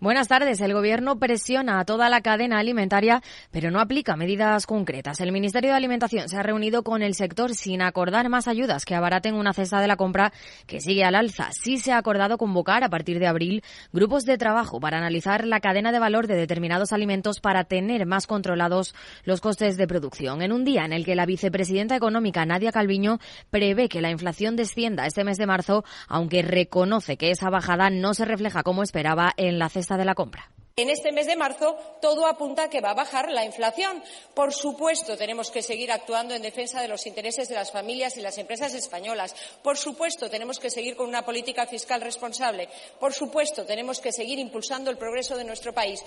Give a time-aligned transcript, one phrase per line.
[0.00, 0.62] Buenas tardes.
[0.62, 5.20] El Gobierno presiona a toda la cadena alimentaria, pero no aplica medidas concretas.
[5.20, 8.94] El Ministerio de Alimentación se ha reunido con el sector sin acordar más ayudas que
[8.94, 10.32] abaraten una cesta de la compra
[10.66, 11.50] que sigue al alza.
[11.52, 15.60] Sí se ha acordado convocar a partir de abril grupos de trabajo para analizar la
[15.60, 20.40] cadena de valor de determinados alimentos para tener más controlados los costes de producción.
[20.40, 23.18] En un día en el que la vicepresidenta económica Nadia Calviño
[23.50, 28.14] prevé que la inflación descienda este mes de marzo, aunque reconoce que esa bajada no
[28.14, 30.50] se refleja como esperaba en la cesta de la compra.
[30.80, 34.02] En este mes de marzo todo apunta a que va a bajar la inflación.
[34.34, 38.22] Por supuesto, tenemos que seguir actuando en defensa de los intereses de las familias y
[38.22, 39.34] las empresas españolas.
[39.62, 42.70] Por supuesto, tenemos que seguir con una política fiscal responsable.
[42.98, 46.02] Por supuesto, tenemos que seguir impulsando el progreso de nuestro país.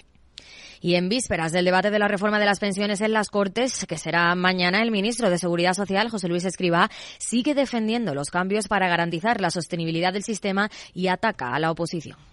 [0.82, 4.00] Y en vísperas del debate de la reforma de las pensiones en las Cortes, que
[4.00, 8.90] será mañana, el ministro de Seguridad Social, José Luis Escribá, sigue defendiendo los cambios para
[8.90, 12.33] garantizar la sostenibilidad del sistema y ataca a la oposición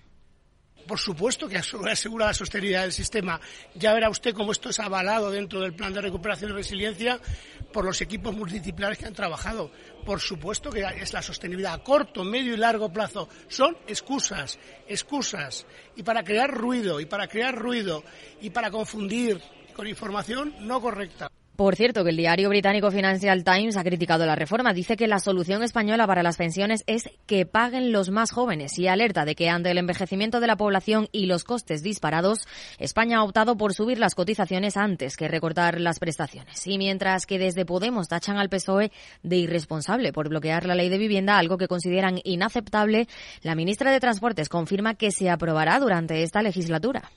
[0.91, 3.41] por supuesto que asegura la sostenibilidad del sistema.
[3.77, 7.21] Ya verá usted cómo esto es avalado dentro del plan de recuperación y resiliencia
[7.73, 9.71] por los equipos multidisciplinares que han trabajado.
[10.05, 13.29] Por supuesto que es la sostenibilidad a corto, medio y largo plazo.
[13.47, 15.65] Son excusas, excusas.
[15.95, 18.03] Y para crear ruido, y para crear ruido,
[18.41, 19.41] y para confundir
[19.77, 21.31] con información no correcta.
[21.61, 24.73] Por cierto, que el diario británico Financial Times ha criticado la reforma.
[24.73, 28.89] Dice que la solución española para las pensiones es que paguen los más jóvenes y
[28.89, 33.25] alerta de que ante el envejecimiento de la población y los costes disparados, España ha
[33.25, 36.67] optado por subir las cotizaciones antes que recortar las prestaciones.
[36.67, 38.91] Y mientras que desde Podemos tachan al PSOE
[39.23, 43.07] de irresponsable por bloquear la ley de vivienda, algo que consideran inaceptable,
[43.43, 47.11] la ministra de Transportes confirma que se aprobará durante esta legislatura.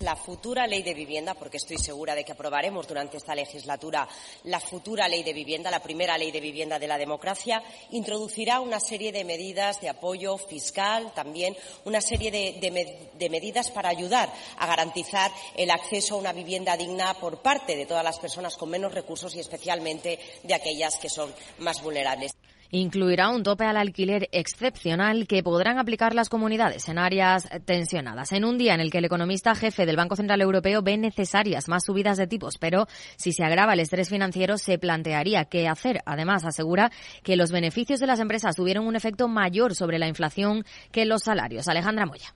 [0.00, 4.06] La futura ley de vivienda, porque estoy segura de que aprobaremos durante esta legislatura
[4.44, 7.62] la futura ley de vivienda, la primera ley de vivienda de la democracia,
[7.92, 11.56] introducirá una serie de medidas de apoyo fiscal, también
[11.86, 17.40] una serie de, medidas para ayudar a garantizar el acceso a una vivienda digna por
[17.40, 21.82] parte de todas las personas con menos recursos y especialmente de aquellas que son más
[21.82, 22.36] vulnerables
[22.70, 28.32] incluirá un tope al alquiler excepcional que podrán aplicar las comunidades en áreas tensionadas.
[28.32, 31.68] En un día en el que el economista jefe del Banco Central Europeo ve necesarias
[31.68, 36.00] más subidas de tipos, pero si se agrava el estrés financiero se plantearía qué hacer.
[36.06, 36.90] Además, asegura
[37.22, 41.22] que los beneficios de las empresas tuvieron un efecto mayor sobre la inflación que los
[41.22, 41.68] salarios.
[41.68, 42.34] Alejandra Moya.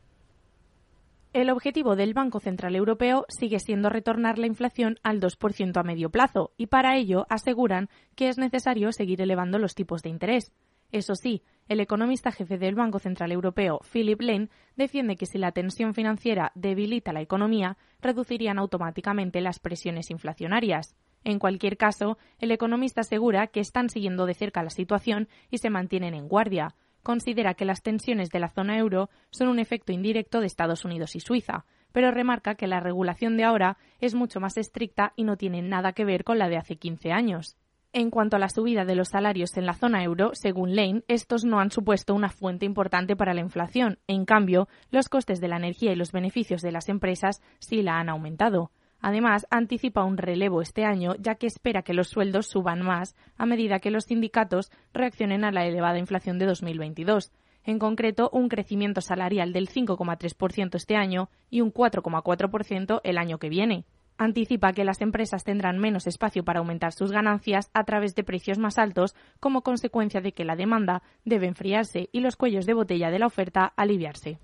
[1.33, 6.11] El objetivo del Banco Central Europeo sigue siendo retornar la inflación al 2% a medio
[6.11, 10.53] plazo y para ello aseguran que es necesario seguir elevando los tipos de interés.
[10.91, 15.53] Eso sí, el economista jefe del Banco Central Europeo, Philip Lane, defiende que si la
[15.53, 20.97] tensión financiera debilita la economía, reducirían automáticamente las presiones inflacionarias.
[21.23, 25.71] En cualquier caso, el economista asegura que están siguiendo de cerca la situación y se
[25.71, 30.41] mantienen en guardia considera que las tensiones de la zona euro son un efecto indirecto
[30.41, 34.57] de Estados Unidos y Suiza, pero remarca que la regulación de ahora es mucho más
[34.57, 37.57] estricta y no tiene nada que ver con la de hace 15 años.
[37.93, 41.45] En cuanto a la subida de los salarios en la zona euro, según Lane, estos
[41.45, 43.99] no han supuesto una fuente importante para la inflación.
[44.07, 47.99] En cambio, los costes de la energía y los beneficios de las empresas sí la
[47.99, 48.71] han aumentado.
[49.01, 53.47] Además, anticipa un relevo este año, ya que espera que los sueldos suban más a
[53.47, 57.33] medida que los sindicatos reaccionen a la elevada inflación de 2022.
[57.65, 63.49] En concreto, un crecimiento salarial del 5,3% este año y un 4,4% el año que
[63.49, 63.85] viene.
[64.19, 68.59] Anticipa que las empresas tendrán menos espacio para aumentar sus ganancias a través de precios
[68.59, 73.11] más altos como consecuencia de que la demanda debe enfriarse y los cuellos de botella
[73.11, 74.39] de la oferta aliviarse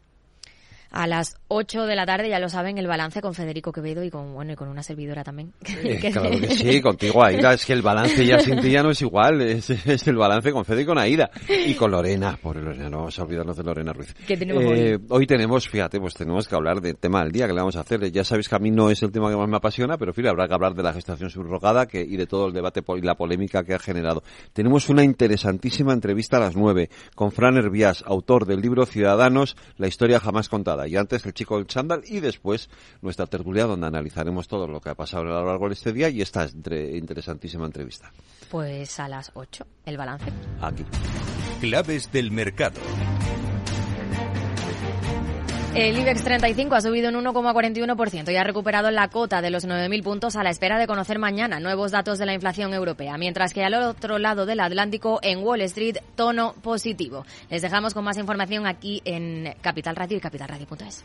[0.97, 4.11] a las 8 de la tarde, ya lo saben, el balance con Federico Quevedo y
[4.11, 5.53] con, bueno, y con una servidora también.
[6.13, 9.03] claro que sí, contigo Aida, es que el balance ya sin ti ya no es
[9.03, 9.69] igual, es,
[10.07, 11.31] el balance con Fede y con Aida.
[11.49, 14.15] Y con Lorena, por Lorena, no vamos a olvidarnos de Lorena Ruiz.
[14.27, 14.79] ¿Qué tenemos hoy?
[14.79, 17.77] Eh, hoy tenemos, fíjate, pues tenemos que hablar del tema del día que le vamos
[17.77, 18.11] a hacer.
[18.11, 20.31] Ya sabéis que a mí no es el tema que más me apasiona, pero fíjate,
[20.31, 23.17] habrá que hablar de la gestación subrogada que, y de todo el debate y la
[23.17, 24.23] polémica que ha generado.
[24.53, 29.89] Tenemos una interesantísima entrevista a las 9 con Fran Herbias, autor del libro Ciudadanos, la
[29.89, 30.86] historia jamás contada.
[30.87, 32.69] Y antes el chico del chándal y después
[33.03, 36.09] nuestra tertulia donde analizaremos todo lo que ha pasado a lo largo de este día
[36.09, 38.13] y esta interesantísima entrevista.
[38.51, 40.33] Pues a las 8, el balance.
[40.61, 40.85] Aquí.
[41.61, 42.81] Claves del mercado.
[45.77, 50.03] El IBEX 35 ha subido un 1,41% y ha recuperado la cota de los 9.000
[50.03, 53.63] puntos a la espera de conocer mañana nuevos datos de la inflación europea, mientras que
[53.63, 57.27] al otro lado del Atlántico, en Wall Street, tono positivo.
[57.51, 61.05] Les dejamos con más información aquí en Capital Radio y capitalradio.es.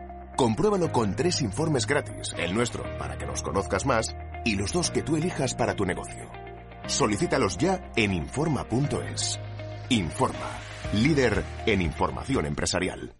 [0.41, 4.89] Compruébalo con tres informes gratis, el nuestro para que nos conozcas más y los dos
[4.89, 6.31] que tú elijas para tu negocio.
[6.87, 9.39] Solicítalos ya en Informa.es.
[9.89, 10.49] Informa,
[10.93, 13.13] líder en información empresarial.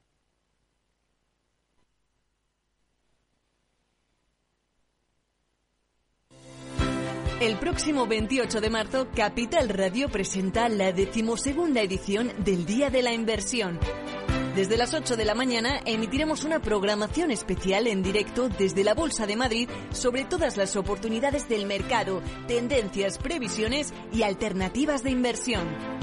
[7.40, 13.14] El próximo 28 de marzo, Capital Radio presenta la decimosegunda edición del Día de la
[13.14, 13.80] Inversión.
[14.56, 19.26] Desde las 8 de la mañana emitiremos una programación especial en directo desde la Bolsa
[19.26, 26.01] de Madrid sobre todas las oportunidades del mercado, tendencias, previsiones y alternativas de inversión.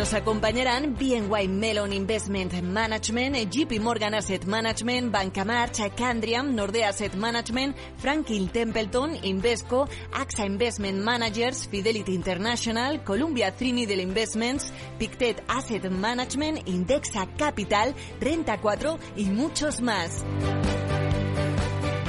[0.00, 7.14] Nos acompañarán BNY Mellon Investment Management, JP Morgan Asset Management, Banca March, Candriam, Nordea Asset
[7.16, 16.66] Management, Franklin Templeton, Invesco, AXA Investment Managers, Fidelity International, Columbia Trinidad Investments, Pictet Asset Management,
[16.66, 20.24] Indexa Capital, Renta 4 y muchos más.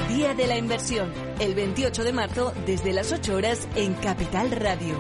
[0.08, 1.12] Día de la Inversión,
[1.42, 4.96] el 28 de marzo desde las 8 horas en Capital Radio.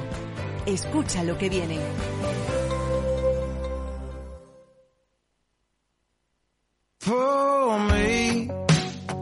[0.65, 1.79] Escucha lo que viene.
[7.03, 8.47] Pour me,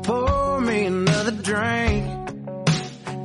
[0.03, 2.05] pour me another drink.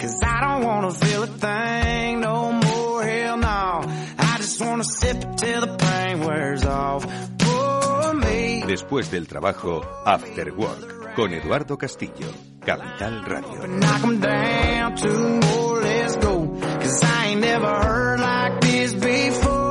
[0.01, 3.81] Cause I don't wanna feel a thing no more, hell no.
[4.17, 7.05] I just wanna sip it till the pain wears off.
[7.39, 8.63] Pour me.
[8.69, 12.29] Después del trabajo, After Work, con Eduardo Castillo,
[12.65, 13.67] Capital Radio.
[13.67, 16.47] Knock 'em down, two more, let's go.
[16.81, 19.64] Cause I ain't never heard like this before.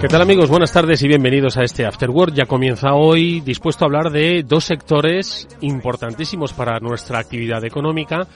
[0.00, 0.48] ¿Qué tal amigos?
[0.48, 2.32] Buenas tardes y bienvenidos a este After Work.
[2.32, 8.26] Ya comienza hoy dispuesto a hablar de dos sectores importantísimos para nuestra actividad económica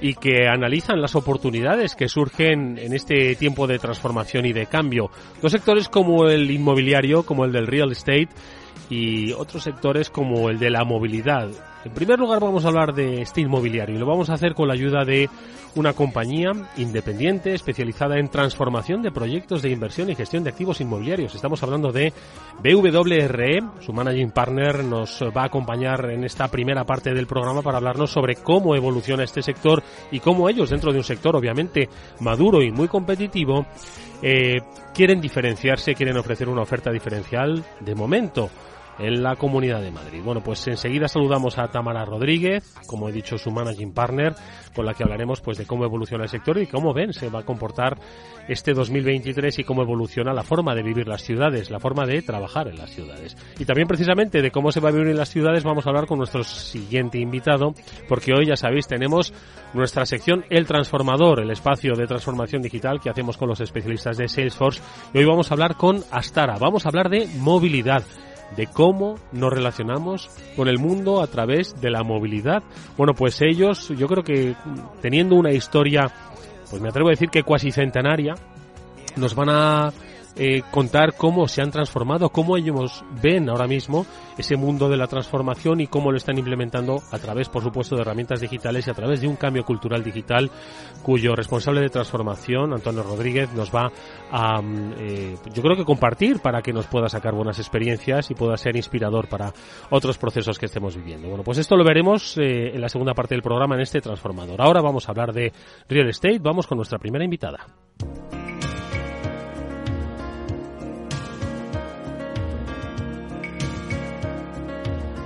[0.00, 5.10] y que analizan las oportunidades que surgen en este tiempo de transformación y de cambio.
[5.40, 8.28] Dos sectores como el inmobiliario, como el del real estate
[8.90, 11.48] y otros sectores como el de la movilidad.
[11.84, 14.66] En primer lugar vamos a hablar de este inmobiliario y lo vamos a hacer con
[14.66, 15.30] la ayuda de
[15.76, 21.34] una compañía independiente especializada en transformación de proyectos de inversión y gestión de activos inmobiliarios.
[21.34, 22.12] Estamos hablando de
[22.62, 27.78] BWRE, su managing partner nos va a acompañar en esta primera parte del programa para
[27.78, 31.88] hablarnos sobre cómo evoluciona este sector y cómo ellos dentro de un sector obviamente
[32.20, 33.66] maduro y muy competitivo
[34.22, 34.62] eh,
[34.94, 38.50] quieren diferenciarse, quieren ofrecer una oferta diferencial de momento
[38.98, 40.20] en la Comunidad de Madrid.
[40.24, 44.34] Bueno, pues enseguida saludamos a Tamara Rodríguez, como he dicho, su managing partner,
[44.74, 47.40] con la que hablaremos pues de cómo evoluciona el sector y cómo ven se va
[47.40, 47.98] a comportar
[48.48, 52.68] este 2023 y cómo evoluciona la forma de vivir las ciudades, la forma de trabajar
[52.68, 53.36] en las ciudades.
[53.58, 56.06] Y también precisamente de cómo se va a vivir en las ciudades vamos a hablar
[56.06, 57.74] con nuestro siguiente invitado,
[58.08, 59.32] porque hoy ya sabéis tenemos
[59.74, 64.28] nuestra sección El Transformador, el espacio de transformación digital que hacemos con los especialistas de
[64.28, 64.82] Salesforce.
[65.12, 68.02] Y hoy vamos a hablar con Astara, vamos a hablar de movilidad
[68.56, 72.62] de cómo nos relacionamos con el mundo a través de la movilidad.
[72.96, 74.54] Bueno, pues ellos, yo creo que
[75.00, 76.10] teniendo una historia,
[76.70, 78.34] pues me atrevo a decir que cuasi centenaria,
[79.16, 79.92] nos van a
[80.36, 84.06] eh, contar cómo se han transformado, cómo ellos ven ahora mismo
[84.38, 88.02] ese mundo de la transformación y cómo lo están implementando a través, por supuesto, de
[88.02, 90.50] herramientas digitales y a través de un cambio cultural digital
[91.02, 93.90] cuyo responsable de transformación, Antonio Rodríguez, nos va
[94.30, 94.60] a,
[94.98, 98.76] eh, yo creo que compartir para que nos pueda sacar buenas experiencias y pueda ser
[98.76, 99.52] inspirador para
[99.90, 101.28] otros procesos que estemos viviendo.
[101.28, 104.60] Bueno, pues esto lo veremos eh, en la segunda parte del programa en este transformador.
[104.60, 105.52] Ahora vamos a hablar de
[105.88, 106.38] real estate.
[106.38, 107.66] Vamos con nuestra primera invitada.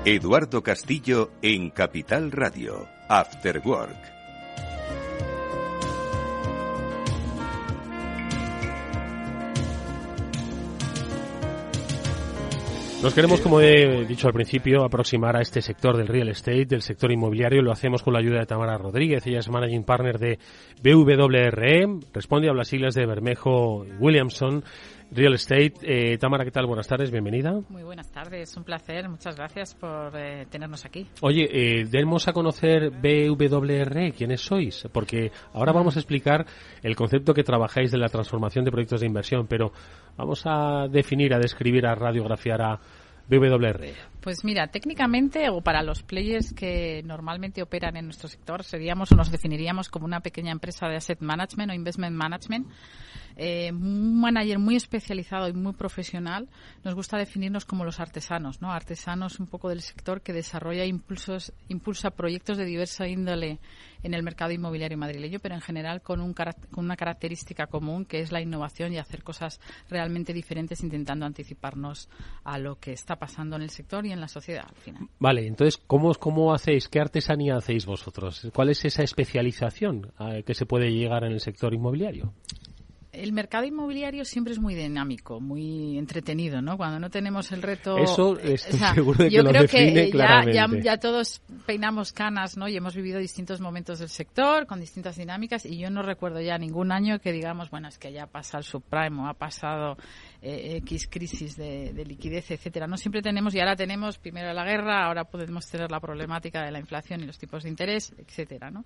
[0.05, 4.13] Eduardo Castillo en Capital Radio, After Work.
[13.01, 16.83] Nos queremos, como he dicho al principio, aproximar a este sector del real estate, del
[16.83, 17.63] sector inmobiliario.
[17.63, 19.25] Lo hacemos con la ayuda de Tamara Rodríguez.
[19.27, 20.39] Ella es managing partner de
[20.83, 22.01] BWRE.
[22.13, 24.65] Responde a las siglas de Bermejo Williamson.
[25.15, 25.75] Real Estate.
[25.83, 26.67] Eh, Tamara, ¿qué tal?
[26.67, 27.61] Buenas tardes, bienvenida.
[27.69, 29.09] Muy buenas tardes, un placer.
[29.11, 31.07] Muchas gracias por eh, tenernos aquí.
[31.21, 34.89] Oye, eh, demos a conocer BWRE, ¿quiénes sois?
[34.91, 36.47] Porque ahora vamos a explicar
[36.83, 39.73] el concepto que trabajáis de la transformación de proyectos de inversión, pero
[40.17, 42.81] vamos a definir, a describir, a radiografiar a
[44.21, 49.17] Pues mira, técnicamente o para los players que normalmente operan en nuestro sector seríamos o
[49.17, 52.67] nos definiríamos como una pequeña empresa de asset management o investment management
[53.37, 56.49] eh, un manager muy especializado y muy profesional,
[56.85, 58.73] nos gusta definirnos como los artesanos, ¿no?
[58.73, 63.59] Artesanos un poco del sector que desarrolla impulsos, impulsa proyectos de diversa índole
[64.03, 68.21] en el mercado inmobiliario madrileño, pero en general con, un, con una característica común que
[68.21, 72.09] es la innovación y hacer cosas realmente diferentes intentando anticiparnos
[72.45, 75.09] a lo que está pasando en el sector y en la sociedad al final.
[75.19, 76.89] Vale, entonces, ¿cómo, cómo hacéis?
[76.89, 78.49] ¿Qué artesanía hacéis vosotros?
[78.55, 82.33] ¿Cuál es esa especialización eh, que se puede llegar en el sector inmobiliario?
[83.13, 86.79] El mercado inmobiliario siempre es muy dinámico, muy entretenido, ¿no?
[86.79, 87.99] Cuando no tenemos el reto...
[87.99, 92.57] Eso estoy seguro de que yo lo creo define que ya, ya, todos peinamos canas,
[92.57, 92.69] ¿no?
[92.69, 96.57] Y hemos vivido distintos momentos del sector con distintas dinámicas y yo no recuerdo ya
[96.57, 99.99] ningún año que digamos, bueno, es que ya pasa el subprime o ha pasado
[100.43, 102.87] eh, X crisis de, liquidez, etcétera.
[102.89, 106.73] No siempre tenemos, y ahora tenemos primero la guerra, ahora podemos tener la problemática de
[106.73, 108.71] la inflación y los tipos de interés, etcétera.
[108.71, 108.85] ¿no?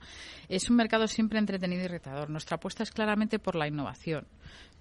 [0.49, 2.29] Es un mercado siempre entretenido y retador.
[2.29, 4.27] Nuestra apuesta es claramente por la innovación.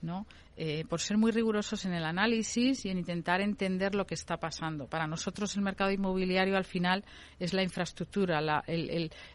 [0.01, 0.27] ¿no?
[0.57, 4.37] Eh, por ser muy rigurosos en el análisis y en intentar entender lo que está
[4.37, 4.87] pasando.
[4.87, 7.03] Para nosotros el mercado inmobiliario al final
[7.39, 8.63] es la infraestructura, la,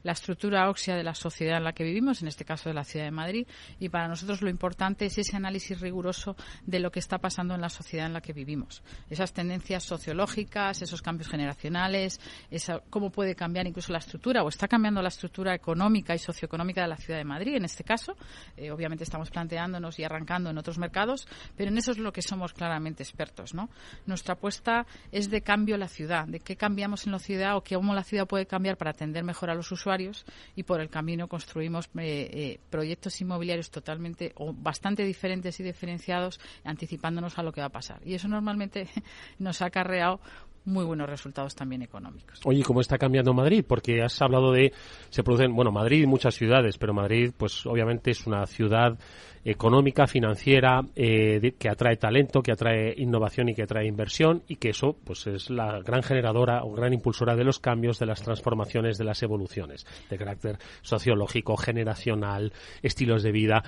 [0.03, 2.85] la estructura ósea de la sociedad en la que vivimos, en este caso de la
[2.85, 3.47] ciudad de Madrid,
[3.79, 7.61] y para nosotros lo importante es ese análisis riguroso de lo que está pasando en
[7.61, 8.83] la sociedad en la que vivimos.
[9.11, 12.19] Esas tendencias sociológicas, esos cambios generacionales,
[12.51, 16.81] esa, cómo puede cambiar incluso la estructura o está cambiando la estructura económica y socioeconómica
[16.81, 18.17] de la ciudad de Madrid, en este caso.
[18.57, 21.10] Eh, obviamente estamos planteándonos y arrancando en otros mercados
[21.57, 23.71] pero en eso es lo que somos claramente expertos, ¿no?
[24.07, 27.95] Nuestra apuesta es de cambio la ciudad, de qué cambiamos en la ciudad o cómo
[27.95, 30.25] la ciudad puede cambiar para atender mejor a los usuarios
[30.57, 36.41] y por el camino construimos eh, eh, proyectos inmobiliarios totalmente o bastante diferentes y diferenciados,
[36.65, 38.01] anticipándonos a lo que va a pasar.
[38.05, 38.89] Y eso normalmente
[39.39, 40.21] nos ha acarreado
[40.65, 42.41] muy buenos resultados también económicos.
[42.45, 43.65] Oye, ¿cómo está cambiando Madrid?
[43.67, 44.73] Porque has hablado de,
[45.09, 48.99] se producen, bueno, Madrid y muchas ciudades, pero Madrid, pues obviamente es una ciudad
[49.45, 54.71] económica, financiera, eh, que atrae talento, que atrae innovación y que atrae inversión y que
[54.71, 58.99] eso pues es la gran generadora o gran impulsora de los cambios, de las transformaciones,
[58.99, 63.65] de las evoluciones de carácter sociológico, generacional, estilos de vida.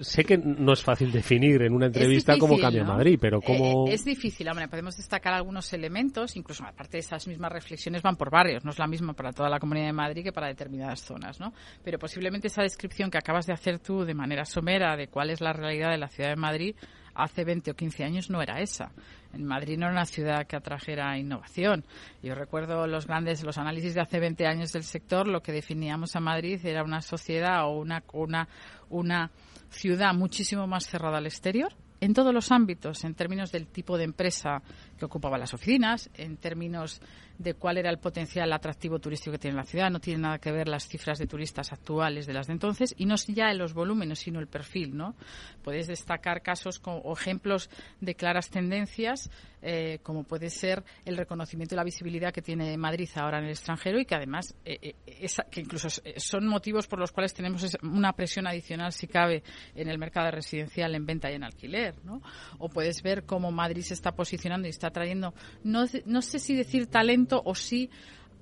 [0.00, 3.86] sé que no es fácil definir en una entrevista cómo cambia Madrid, pero eh, cómo...
[3.88, 8.30] es difícil, hombre, podemos destacar algunos elementos, incluso aparte de esas mismas reflexiones van por
[8.30, 11.38] barrios, no es la misma para toda la Comunidad de Madrid que para determinadas zonas,
[11.38, 11.52] ¿no?
[11.84, 15.52] Pero posiblemente esa descripción que acabas de hacer tú de manera somera cuál es la
[15.52, 16.76] realidad de la ciudad de Madrid
[17.14, 18.92] hace 20 o 15 años no era esa.
[19.32, 21.84] En Madrid no era una ciudad que atrajera innovación.
[22.22, 26.16] Yo recuerdo los grandes, los análisis de hace 20 años del sector, lo que definíamos
[26.16, 28.48] a Madrid era una sociedad o una, una,
[28.90, 29.30] una
[29.70, 34.04] ciudad muchísimo más cerrada al exterior, en todos los ámbitos, en términos del tipo de
[34.04, 34.60] empresa
[34.98, 37.00] que ocupaba las oficinas, en términos
[37.42, 39.90] de cuál era el potencial atractivo turístico que tiene la ciudad.
[39.90, 43.06] No tiene nada que ver las cifras de turistas actuales de las de entonces y
[43.06, 45.14] no ya en los volúmenes, sino el perfil, ¿no?
[45.62, 47.70] Puedes destacar casos o ejemplos
[48.00, 49.30] de claras tendencias,
[49.64, 53.50] eh, como puede ser el reconocimiento y la visibilidad que tiene Madrid ahora en el
[53.50, 58.12] extranjero y que además, eh, eh, que incluso son motivos por los cuales tenemos una
[58.12, 59.44] presión adicional, si cabe,
[59.74, 62.22] en el mercado residencial en venta y en alquiler, ¿no?
[62.58, 65.32] O puedes ver cómo Madrid se está posicionando y está trayendo,
[65.62, 67.88] no, no sé si decir talento, o si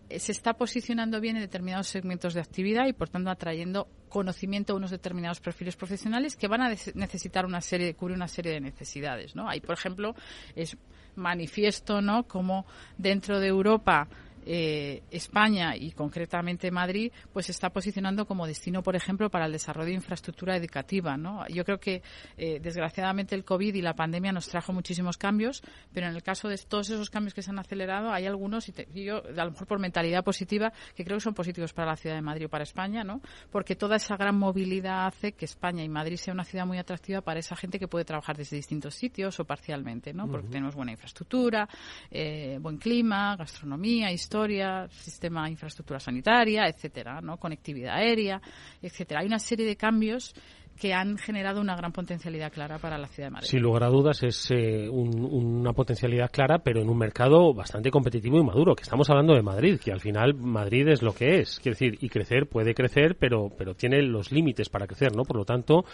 [0.09, 4.73] eh, se está posicionando bien en determinados segmentos de actividad y, por tanto, atrayendo conocimiento
[4.73, 8.61] a unos determinados perfiles profesionales que van a necesitar una serie, cubrir una serie de
[8.61, 9.49] necesidades, ¿no?
[9.49, 10.14] Ahí, por ejemplo,
[10.56, 10.76] es
[11.14, 12.66] manifiesto, ¿no?, como
[12.99, 14.09] dentro de Europa
[14.47, 19.52] eh, España y concretamente Madrid, pues se está posicionando como destino, por ejemplo, para el
[19.52, 21.16] desarrollo de infraestructura educativa.
[21.16, 21.47] ¿no?
[21.49, 22.02] Yo creo que,
[22.37, 26.49] eh, desgraciadamente, el COVID y la pandemia nos trajo muchísimos cambios, pero en el caso
[26.49, 29.66] de todos esos cambios que se han acelerado, hay algunos, y, yo, a lo mejor
[29.66, 32.64] por mentalidad positiva, que creo que son positivos para la ciudad de Madrid o para
[32.64, 33.20] España, ¿no?
[33.50, 37.20] porque toda esa gran movilidad hace que España y Madrid sea una ciudad muy atractiva
[37.20, 40.26] para esa gente que puede trabajar desde distintos sitios o parcialmente, ¿no?
[40.28, 41.68] porque tenemos buena infraestructura,
[42.11, 47.37] eh, buen clima, gastronomía, historia historia, sistema de infraestructura sanitaria, etcétera, ¿no?
[47.37, 48.40] Conectividad aérea,
[48.80, 49.22] etcétera.
[49.22, 50.32] Hay una serie de cambios
[50.78, 53.49] que han generado una gran potencialidad clara para la ciudad de Madrid.
[53.49, 58.38] Sin lugar a dudas es eh, una potencialidad clara, pero en un mercado bastante competitivo
[58.38, 61.58] y maduro, que estamos hablando de Madrid, que al final Madrid es lo que es,
[61.58, 65.25] quiero decir, y crecer puede crecer, pero pero tiene los límites para crecer, ¿no?
[65.25, 65.84] Por lo tanto,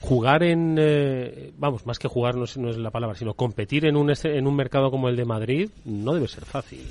[0.00, 3.84] jugar en, eh, vamos, más que jugar no es, no es la palabra, sino competir
[3.84, 6.88] en un, en un mercado como el de Madrid no debe ser fácil.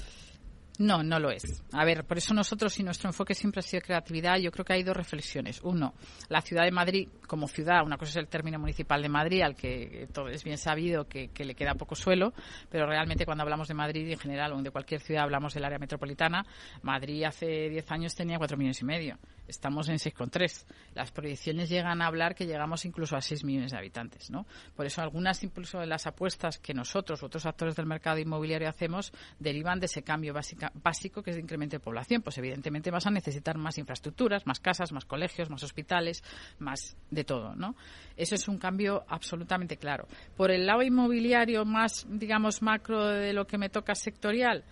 [0.82, 1.64] No, no lo es.
[1.74, 4.40] A ver, por eso nosotros y nuestro enfoque siempre ha sido creatividad.
[4.40, 5.62] Yo creo que hay dos reflexiones.
[5.62, 5.94] Uno,
[6.28, 9.56] la ciudad de Madrid como ciudad, una cosa es el término municipal de Madrid, al
[9.56, 12.34] que todo es bien sabido que, que le queda poco suelo,
[12.70, 15.78] pero realmente cuando hablamos de Madrid en general o de cualquier ciudad hablamos del área
[15.78, 16.44] metropolitana.
[16.82, 19.20] Madrid hace 10 años tenía 4 millones y medio.
[19.48, 20.66] Estamos en 6,3.
[20.96, 24.46] Las proyecciones llegan a hablar que llegamos incluso a 6 millones de habitantes, ¿no?
[24.76, 29.12] Por eso algunas incluso de las apuestas que nosotros, otros actores del mercado inmobiliario hacemos,
[29.40, 33.08] derivan de ese cambio básica, básico que es de incremento de población, pues evidentemente vas
[33.08, 36.24] a necesitar más infraestructuras, más casas, más colegios, más hospitales,
[36.60, 37.76] más de todo, ¿no?
[38.16, 40.08] Eso es un cambio absolutamente claro.
[40.36, 44.64] Por el lado inmobiliario más, digamos, macro de lo que me toca sectorial,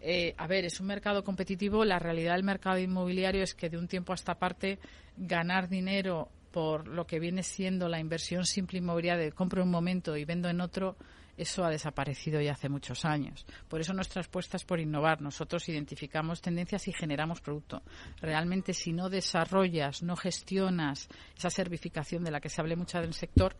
[0.00, 1.84] eh, a ver, es un mercado competitivo.
[1.84, 4.78] La realidad del mercado inmobiliario es que de un tiempo a esta parte
[5.16, 9.72] ganar dinero por lo que viene siendo la inversión simple inmobiliaria de compro en un
[9.72, 10.96] momento y vendo en otro
[11.36, 13.46] eso ha desaparecido ya hace muchos años.
[13.68, 15.20] Por eso nuestra apuesta es por innovar.
[15.20, 17.82] Nosotros identificamos tendencias y generamos producto.
[18.20, 23.14] Realmente, si no desarrollas, no gestionas esa servificación de la que se hable mucho del
[23.14, 23.56] sector,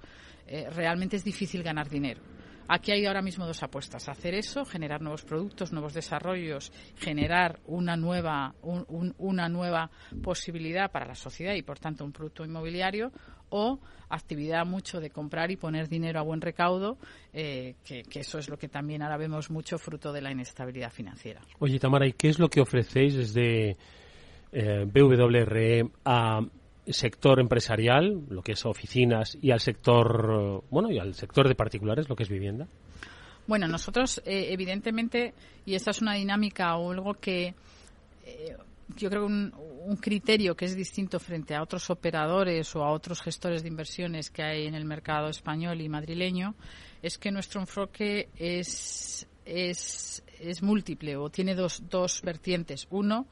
[0.47, 2.23] eh, realmente es difícil ganar dinero.
[2.68, 4.09] Aquí hay ahora mismo dos apuestas.
[4.09, 9.90] Hacer eso, generar nuevos productos, nuevos desarrollos, generar una nueva, una nueva
[10.23, 13.12] posibilidad para la sociedad y, por tanto, un producto inmobiliario
[13.50, 16.97] o actividad mucho de comprar y poner dinero a buen recaudo,
[17.33, 21.41] eh, que, eso es lo que también ahora vemos mucho fruto de la inestabilidad financiera.
[21.59, 23.76] Oye, Tamara, ¿y qué es lo que ofrecéis desde
[24.53, 26.41] eh, BWRE a
[26.87, 32.09] sector empresarial, lo que es oficinas, y al sector, bueno, y al sector de particulares,
[32.09, 32.69] lo que es vivienda?
[33.47, 35.35] Bueno, nosotros, eh, evidentemente,
[35.65, 37.55] y esta es una dinámica o algo que
[38.25, 38.57] eh,
[38.88, 43.21] yo creo un, un, criterio que es distinto frente a otros operadores o a otros
[43.21, 46.55] gestores de inversiones que hay en el mercado español y madrileño
[47.02, 52.87] es que nuestro enfoque es, es, es múltiple o tiene dos, dos vertientes.
[52.90, 53.26] Uno,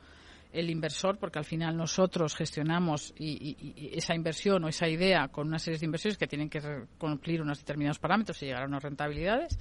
[0.52, 5.58] el inversor, porque al final nosotros gestionamos y, esa inversión o esa idea con una
[5.58, 6.60] serie de inversiones que tienen que
[6.98, 9.58] cumplir unos determinados parámetros y llegar a unas rentabilidades,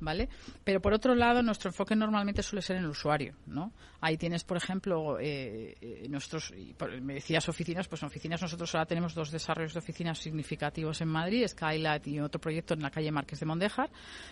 [0.00, 0.28] ¿vale?
[0.64, 3.72] Pero por otro lado, nuestro enfoque normalmente suele ser en el usuario, ¿no?
[4.00, 6.52] Ahí tienes, por ejemplo, eh, eh nuestros,
[7.00, 11.08] me decías oficinas, pues en oficinas nosotros ahora tenemos dos desarrollos de oficinas significativos en
[11.08, 13.90] Madrid, Skylight y otro proyecto en la calle Márquez de Mondejar,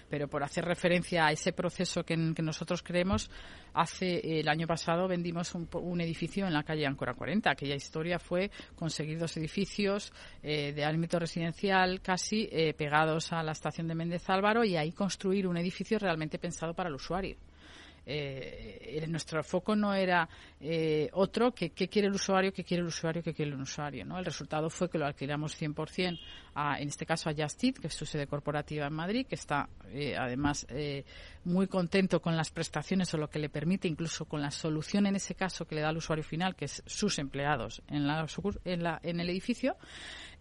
[0.09, 3.31] pero por hacer referencia a ese proceso que, nosotros creemos,
[3.75, 7.51] hace el año pasado vendimos un, edificio en la calle Ancora 40.
[7.51, 13.53] Aquella historia fue conseguir dos edificios eh, de ámbito residencial casi eh, pegados a la
[13.53, 17.37] estación de Méndez Álvaro y ahí construir un edificio realmente pensado para el usuario.
[18.05, 20.29] Eh, nuestro foco no era
[20.61, 24.05] eh, otro que qué quiere el usuario, qué quiere el usuario, qué quiere el usuario.
[24.17, 26.19] El resultado fue que lo alquilamos 100%
[26.55, 29.69] a, en este caso a Justit, que es su sede corporativa en Madrid, que está
[29.91, 31.05] eh, además eh,
[31.45, 35.17] muy contento con las prestaciones o lo que le permite, incluso con la solución en
[35.17, 38.27] ese caso que le da al usuario final, que es sus empleados en, la,
[38.65, 39.77] en, la, en el edificio.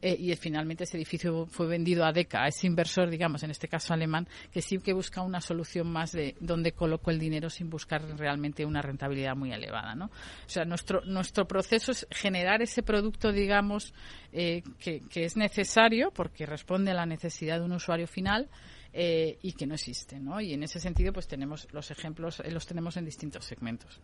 [0.01, 3.67] Eh, y finalmente ese edificio fue vendido a DECA, a ese inversor, digamos, en este
[3.67, 7.69] caso alemán, que sí que busca una solución más de dónde coloco el dinero sin
[7.69, 10.05] buscar realmente una rentabilidad muy elevada, ¿no?
[10.05, 13.93] O sea, nuestro, nuestro proceso es generar ese producto, digamos,
[14.33, 18.49] eh, que, es necesario porque responde a la necesidad de un usuario final,
[18.93, 20.41] eh, y que no existe, ¿no?
[20.41, 24.01] Y en ese sentido, pues tenemos los ejemplos, los tenemos en distintos segmentos.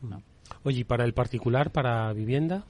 [0.00, 0.22] ¿no?
[0.62, 2.64] Oye, ¿y para el particular, para vivienda?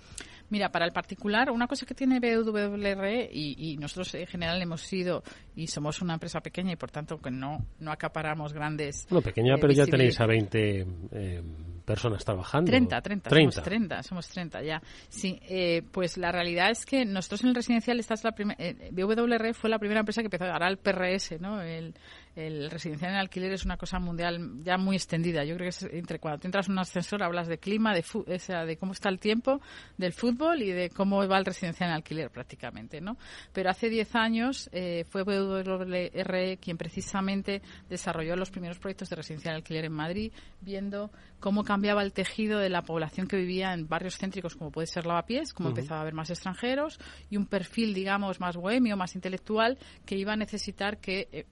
[0.51, 4.81] Mira, para el particular, una cosa que tiene BWR y, y, nosotros en general hemos
[4.81, 5.23] sido
[5.55, 9.07] y somos una empresa pequeña y por tanto que no, no acaparamos grandes.
[9.11, 11.43] Bueno, pequeña, eh, pero ya tenéis a 20 eh,
[11.89, 12.71] personas trabajando.
[12.71, 13.53] 30, 30, 30.
[13.53, 14.83] Somos 30, somos 30 ya.
[15.09, 18.63] Sí, eh, pues la realidad es que nosotros en el residencial, esta es la primera,
[18.63, 21.63] eh, BWR fue la primera empresa que empezó, ahora el PRS, ¿no?
[21.63, 21.95] El,
[22.39, 25.43] el residencial en alquiler es una cosa mundial ya muy extendida.
[25.43, 28.39] Yo creo que es entre cuando entras en un ascensor hablas de clima, de, o
[28.39, 29.61] sea, de cómo está el tiempo,
[29.97, 33.17] del fútbol y de cómo va el residencial en alquiler prácticamente, ¿no?
[33.53, 39.55] Pero hace 10 años eh, fue WRE quien precisamente desarrolló los primeros proyectos de residencial
[39.55, 43.89] en alquiler en Madrid, viendo cómo cambiaba el tejido de la población que vivía en
[43.89, 47.95] barrios céntricos como puede ser Lavapiés, cómo empezaba a haber más extranjeros y un perfil,
[47.95, 51.47] digamos, más bohemio, más intelectual que iba a necesitar que eh,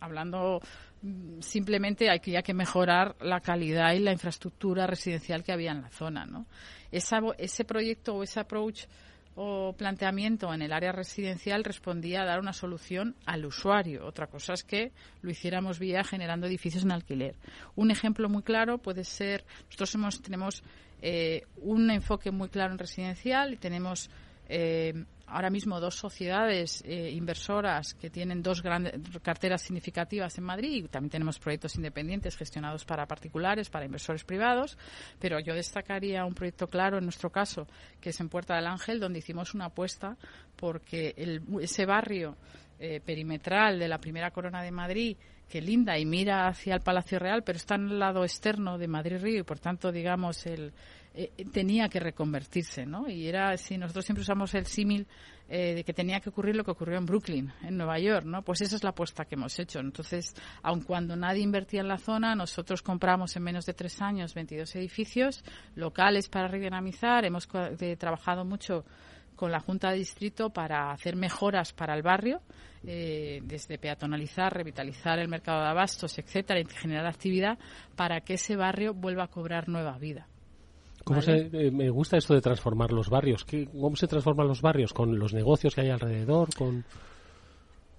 [0.00, 0.60] hablando
[1.02, 5.72] mm, simplemente hay que, ya que mejorar la calidad y la infraestructura residencial que había
[5.72, 6.46] en la zona, ¿no?
[6.90, 8.86] ese proyecto o ese approach
[9.36, 14.04] o planteamiento en el área residencial respondía a dar una solución al usuario.
[14.04, 17.36] Otra cosa es que lo hiciéramos vía generando edificios en alquiler.
[17.76, 20.62] Un ejemplo muy claro puede ser, nosotros tenemos
[21.00, 24.10] eh, un enfoque muy claro en residencial y tenemos
[24.48, 30.84] eh, ahora mismo dos sociedades eh, inversoras que tienen dos grandes carteras significativas en Madrid
[30.84, 34.76] y también tenemos proyectos independientes gestionados para particulares, para inversores privados,
[35.18, 37.66] pero yo destacaría un proyecto claro en nuestro caso,
[38.00, 40.16] que es en Puerta del Ángel, donde hicimos una apuesta
[40.56, 42.36] porque el, ese barrio
[42.78, 45.16] eh, perimetral de la primera corona de Madrid
[45.50, 48.86] que linda y mira hacia el Palacio Real, pero está en el lado externo de
[48.86, 50.72] Madrid-Río y por tanto, digamos, el,
[51.12, 53.08] eh, tenía que reconvertirse, ¿no?
[53.08, 55.06] Y era, si nosotros siempre usamos el símil
[55.48, 58.42] eh, de que tenía que ocurrir lo que ocurrió en Brooklyn, en Nueva York, ¿no?
[58.42, 59.80] Pues esa es la apuesta que hemos hecho.
[59.80, 64.34] Entonces, aun cuando nadie invertía en la zona, nosotros compramos en menos de tres años
[64.34, 65.42] 22 edificios
[65.74, 67.24] locales para redinamizar.
[67.24, 67.48] Hemos
[67.98, 68.84] trabajado mucho
[69.40, 72.42] con la Junta de Distrito para hacer mejoras para el barrio,
[72.84, 77.58] eh, desde peatonalizar, revitalizar el mercado de abastos, etcétera, y generar actividad
[77.96, 80.28] para que ese barrio vuelva a cobrar nueva vida.
[81.04, 83.44] ¿Cómo se, eh, me gusta esto de transformar los barrios.
[83.44, 84.92] ¿Qué, ¿Cómo se transforman los barrios?
[84.92, 86.54] ¿Con los negocios que hay alrededor?
[86.54, 86.84] ¿Con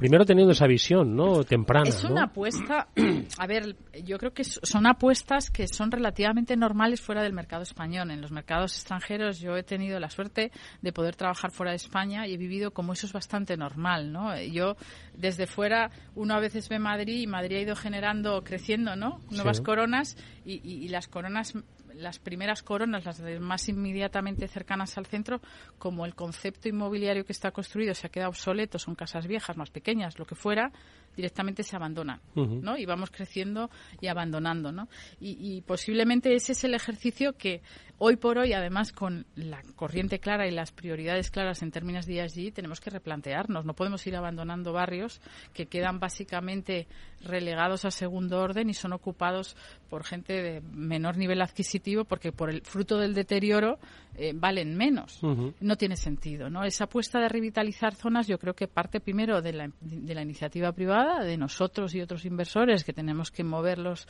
[0.02, 1.44] primero teniendo esa visión, ¿no?
[1.44, 1.88] Temprana.
[1.88, 2.88] Es una apuesta,
[3.38, 8.10] a ver, yo creo que son apuestas que son relativamente normales fuera del mercado español.
[8.10, 12.26] En los mercados extranjeros yo he tenido la suerte de poder trabajar fuera de España
[12.26, 14.36] y he vivido como eso es bastante normal, ¿no?
[14.42, 14.76] Yo
[15.14, 19.20] desde fuera uno a veces ve Madrid y Madrid ha ido generando, creciendo, ¿no?
[19.30, 21.54] Nuevas coronas y, y las coronas
[21.96, 25.42] las primeras coronas, las más inmediatamente cercanas al centro,
[25.78, 29.70] como el concepto inmobiliario que está construido se ha quedado obsoleto, son casas viejas, más
[29.70, 30.72] pequeñas, lo que fuera,
[31.16, 32.78] directamente se abandonan, ¿no?
[32.78, 33.70] Y vamos creciendo
[34.00, 34.88] y abandonando, ¿no?
[35.20, 37.62] Y, posiblemente ese es el ejercicio que
[37.98, 42.20] hoy por hoy, además con la corriente clara y las prioridades claras en términos de
[42.20, 43.66] ESG, tenemos que replantearnos.
[43.66, 45.22] No podemos ir abandonando barrios
[45.54, 46.88] que quedan básicamente
[47.22, 49.56] relegados a segundo orden y son ocupados
[49.90, 53.78] por gente de menor nivel adquisitivo porque por el fruto del deterioro
[54.16, 55.22] eh, valen menos.
[55.60, 56.64] No tiene sentido, ¿no?
[56.64, 60.72] Esa apuesta de revitalizar zonas yo creo que parte primero de la, de la iniciativa
[60.72, 64.08] privada, de nosotros y otros inversores que tenemos que mover los,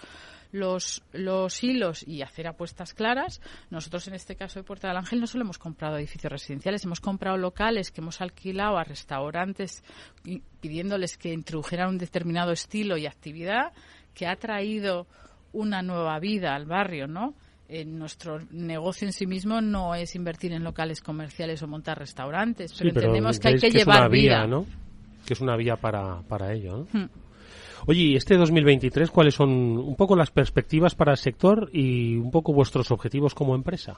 [0.51, 3.41] los, los hilos y hacer apuestas claras.
[3.69, 6.99] Nosotros en este caso de Puerta del Ángel no solo hemos comprado edificios residenciales, hemos
[6.99, 9.83] comprado locales que hemos alquilado a restaurantes
[10.59, 13.73] pidiéndoles que introdujeran un determinado estilo y actividad
[14.13, 15.07] que ha traído
[15.53, 17.35] una nueva vida al barrio, ¿no?
[17.71, 22.73] en nuestro negocio en sí mismo no es invertir en locales comerciales o montar restaurantes,
[22.77, 24.65] pero, entendemos que hay que, llevar vía, ¿no?
[25.31, 26.85] Que es una vía para, para ello.
[26.91, 26.99] ¿no?
[26.99, 27.09] Hmm.
[27.87, 32.31] Oye, ¿y este 2023 cuáles son un poco las perspectivas para el sector y un
[32.31, 33.95] poco vuestros objetivos como empresa?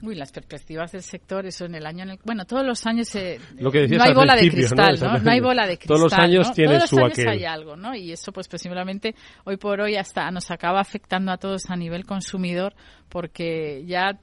[0.00, 3.12] Uy, las perspectivas del sector, eso en el año, en el, bueno, todos los años
[3.16, 5.18] eh, no hay bola de cristal, ¿no?
[5.18, 5.30] ¿no?
[5.30, 5.96] hay bola de cristal.
[5.96, 6.54] Todos los años ¿no?
[6.54, 7.96] tiene todos su años hay algo, ¿no?
[7.96, 12.04] Y eso, pues, presumiblemente, hoy por hoy hasta nos acaba afectando a todos a nivel
[12.04, 12.74] consumidor,
[13.08, 14.20] porque ya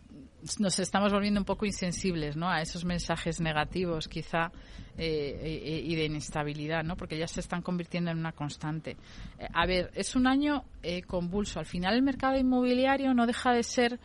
[0.59, 2.49] nos estamos volviendo un poco insensibles, ¿no?
[2.49, 4.51] A esos mensajes negativos, quizá,
[4.97, 6.95] eh, eh, y de inestabilidad, ¿no?
[6.95, 8.97] Porque ya se están convirtiendo en una constante.
[9.39, 11.59] Eh, a ver, es un año eh, convulso.
[11.59, 13.99] Al final, el mercado inmobiliario no deja de ser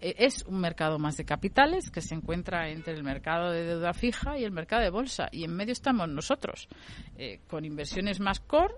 [0.00, 3.92] eh, es un mercado más de capitales que se encuentra entre el mercado de deuda
[3.92, 5.28] fija y el mercado de bolsa.
[5.30, 6.68] Y en medio estamos nosotros,
[7.48, 8.74] con inversiones más core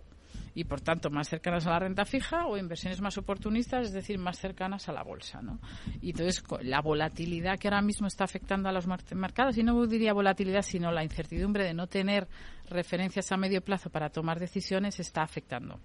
[0.57, 4.19] y por tanto más cercanas a la renta fija o inversiones más oportunistas, es decir,
[4.19, 5.43] más cercanas a la bolsa.
[5.43, 5.61] ¿no?
[6.01, 10.15] Y entonces la volatilidad que ahora mismo está afectando a los mercados, y no diría
[10.15, 12.27] volatilidad, sino la incertidumbre de no tener
[12.71, 15.79] referencias a medio plazo para tomar decisiones, está afectando.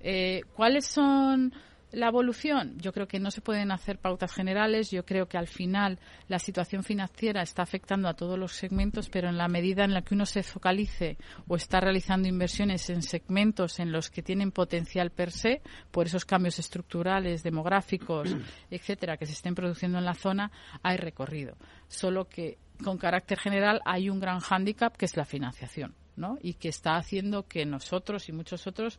[0.00, 1.54] Eh, ¿Cuáles son
[1.94, 4.90] la evolución, yo creo que no se pueden hacer pautas generales.
[4.90, 9.28] Yo creo que al final la situación financiera está afectando a todos los segmentos, pero
[9.28, 11.16] en la medida en la que uno se focalice
[11.48, 16.24] o está realizando inversiones en segmentos en los que tienen potencial per se, por esos
[16.24, 18.34] cambios estructurales, demográficos,
[18.70, 20.50] etcétera, que se estén produciendo en la zona,
[20.82, 21.56] hay recorrido.
[21.88, 25.94] Solo que con carácter general hay un gran hándicap que es la financiación.
[26.16, 26.38] ¿No?
[26.42, 28.98] y que está haciendo que nosotros y muchos otros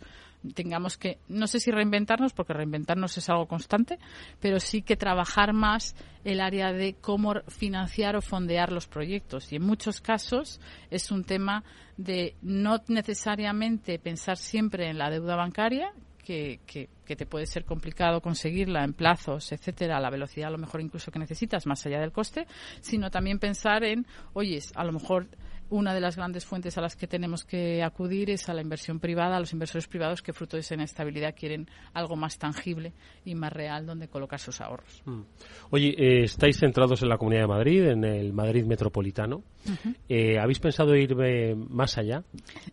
[0.53, 3.97] tengamos que, no sé si reinventarnos, porque reinventarnos es algo constante,
[4.39, 9.51] pero sí que trabajar más el área de cómo financiar o fondear los proyectos.
[9.51, 10.59] Y en muchos casos
[10.91, 11.63] es un tema
[11.97, 15.91] de no necesariamente pensar siempre en la deuda bancaria,
[16.25, 20.51] que, que, que, te puede ser complicado conseguirla en plazos, etcétera, a la velocidad a
[20.51, 22.47] lo mejor incluso que necesitas, más allá del coste,
[22.81, 25.27] sino también pensar en, oye, a lo mejor
[25.69, 28.99] una de las grandes fuentes a las que tenemos que acudir es a la inversión
[28.99, 33.35] privada, a los inversores privados que fruto de esa inestabilidad quieren algo más tangible y
[33.35, 35.01] más real donde colocar sus ahorros.
[35.05, 35.21] Mm.
[35.71, 39.43] Oye, eh, estáis centrados en la Comunidad de Madrid, en el Madrid metropolitano.
[40.09, 41.15] eh, ¿Habéis pensado ir
[41.55, 42.23] más allá?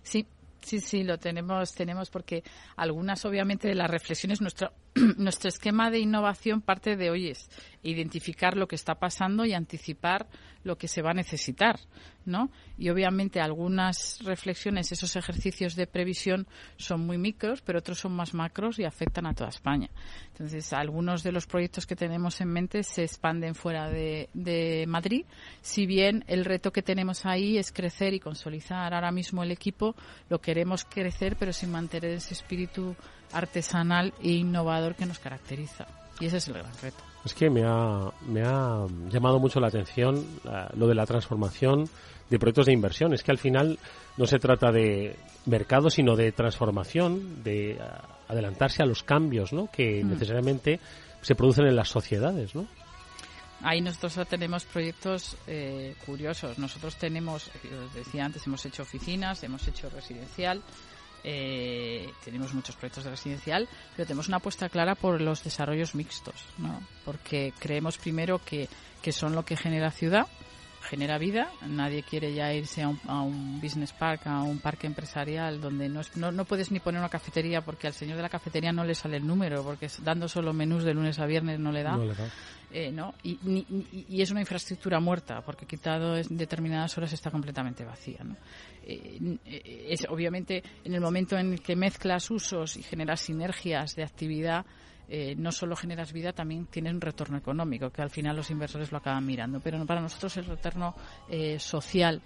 [0.03, 0.27] Sí,
[0.63, 2.43] Sí, sí, lo tenemos, tenemos porque
[2.77, 4.73] algunas, obviamente, de las reflexiones, nuestra
[5.17, 7.49] nuestro esquema de innovación parte de hoy es
[7.83, 10.27] identificar lo que está pasando y anticipar
[10.65, 11.81] lo que se va a necesitar,
[12.25, 12.51] ¿no?
[12.79, 18.33] Y obviamente algunas reflexiones, esos ejercicios de previsión son muy micros, pero otros son más
[18.35, 19.91] macros y afectan a toda España.
[20.29, 25.25] Entonces, algunos de los proyectos que tenemos en mente se expanden fuera de, de Madrid,
[25.63, 29.97] si bien el reto que tenemos ahí es crecer y consolidar ahora mismo el equipo,
[30.29, 32.95] lo queremos crecer, pero sin mantener ese espíritu
[33.33, 35.87] artesanal e innovador que nos caracteriza.
[36.21, 37.03] Y ese es el gran reto.
[37.25, 40.25] Es que me ha, me ha llamado mucho la atención
[40.75, 41.89] lo de la transformación
[42.29, 43.15] de proyectos de inversión.
[43.15, 43.79] Es que al final
[44.17, 45.17] no se trata de
[45.47, 47.79] mercado, sino de transformación, de
[48.29, 49.69] adelantarse a los cambios ¿no?
[49.71, 50.09] que mm.
[50.11, 50.81] necesariamente
[51.21, 52.55] se producen en las sociedades.
[52.55, 52.67] ¿no?
[53.63, 56.59] Ahí nosotros tenemos proyectos eh, curiosos.
[56.59, 60.63] Nosotros tenemos, os decía antes, hemos hecho oficinas, hemos hecho residencial,
[61.25, 66.47] eh, tenemos muchos proyectos de residencial, pero tenemos una apuesta clara por los desarrollos mixtos,
[66.59, 66.81] ¿no?
[67.05, 68.69] Porque creemos primero que,
[69.01, 70.27] que son lo que genera ciudad,
[70.83, 71.51] genera vida.
[71.67, 76.33] Nadie quiere ya irse a un, business park, a un parque empresarial donde no, no,
[76.33, 79.17] no, puedes ni poner una cafetería porque al señor de la cafetería no le sale
[79.17, 81.99] el número, porque dando solo menús de lunes a viernes no le da.
[82.75, 83.15] Eh, ¿no?
[83.23, 83.39] Y,
[84.09, 88.21] y, es una infraestructura muerta, porque quitado en determinadas horas está completamente vacía.
[88.25, 88.35] ¿no?
[88.85, 94.05] Eh, eh, es obviamente en el momento en que mezclas usos y generas sinergias de
[94.05, 94.65] actividad,
[95.15, 98.91] eh, no solo generas vida, también tienes un retorno económico, que al final los inversores
[98.91, 99.61] lo acaban mirando.
[99.61, 100.95] Pero para nosotros el retorno
[101.59, 102.23] social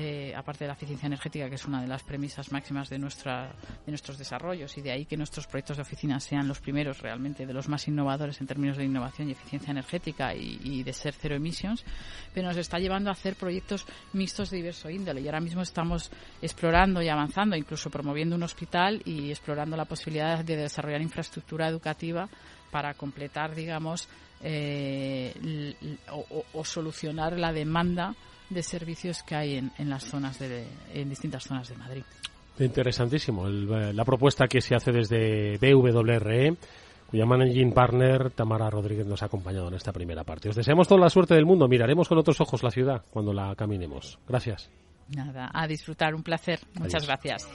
[0.00, 3.50] eh, aparte de la eficiencia energética, que es una de las premisas máximas de, nuestra,
[3.84, 7.44] de nuestros desarrollos, y de ahí que nuestros proyectos de oficina sean los primeros realmente
[7.44, 11.34] de los más innovadores en términos de innovación y eficiencia energética y, de ser cero
[11.34, 11.84] emisiones,
[12.32, 15.20] pero nos está llevando a hacer proyectos mixtos de diverso índole.
[15.20, 20.44] Y ahora mismo estamos explorando y avanzando, incluso promoviendo un hospital y explorando la posibilidad
[20.44, 22.28] de desarrollar infraestructura educativa
[22.70, 24.08] para completar, digamos,
[24.44, 25.74] eh,
[26.52, 28.14] o solucionar la demanda
[28.50, 32.02] de servicios que hay en, en las zonas de, en distintas zonas de Madrid.
[32.58, 36.56] Interesantísimo eh, la propuesta que se hace desde BWRE
[37.08, 40.50] cuya managing partner Tamara Rodríguez nos ha acompañado en esta primera parte.
[40.50, 41.66] Os deseamos toda la suerte del mundo.
[41.66, 44.18] Miraremos con otros ojos la ciudad cuando la caminemos.
[44.28, 44.68] Gracias.
[45.08, 46.60] Nada, a disfrutar, un placer.
[46.74, 47.48] Muchas gracias.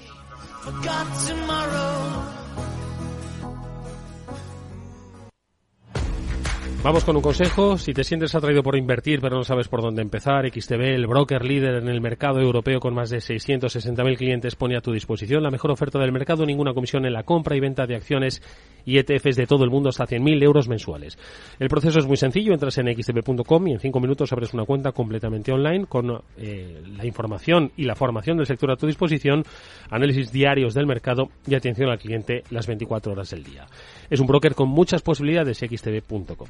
[6.83, 7.77] Vamos con un consejo.
[7.77, 11.45] Si te sientes atraído por invertir pero no sabes por dónde empezar, XTB, el broker
[11.45, 15.49] líder en el mercado europeo con más de 660.000 clientes, pone a tu disposición la
[15.49, 18.41] mejor oferta del mercado, ninguna comisión en la compra y venta de acciones
[18.85, 21.17] y ETFs de todo el mundo hasta 100.000 euros mensuales.
[21.57, 24.91] El proceso es muy sencillo, entras en xtb.com y en cinco minutos abres una cuenta
[24.91, 29.45] completamente online con eh, la información y la formación del sector a tu disposición,
[29.89, 33.67] análisis diarios del mercado y atención al cliente las 24 horas del día.
[34.09, 36.49] Es un broker con muchas posibilidades, xtb.com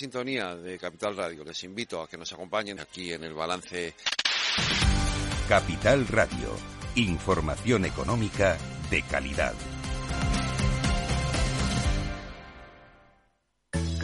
[0.00, 1.44] sintonía de Capital Radio.
[1.44, 3.94] Les invito a que nos acompañen aquí en el balance.
[5.46, 6.56] Capital Radio.
[6.94, 8.56] Información económica
[8.90, 9.52] de calidad.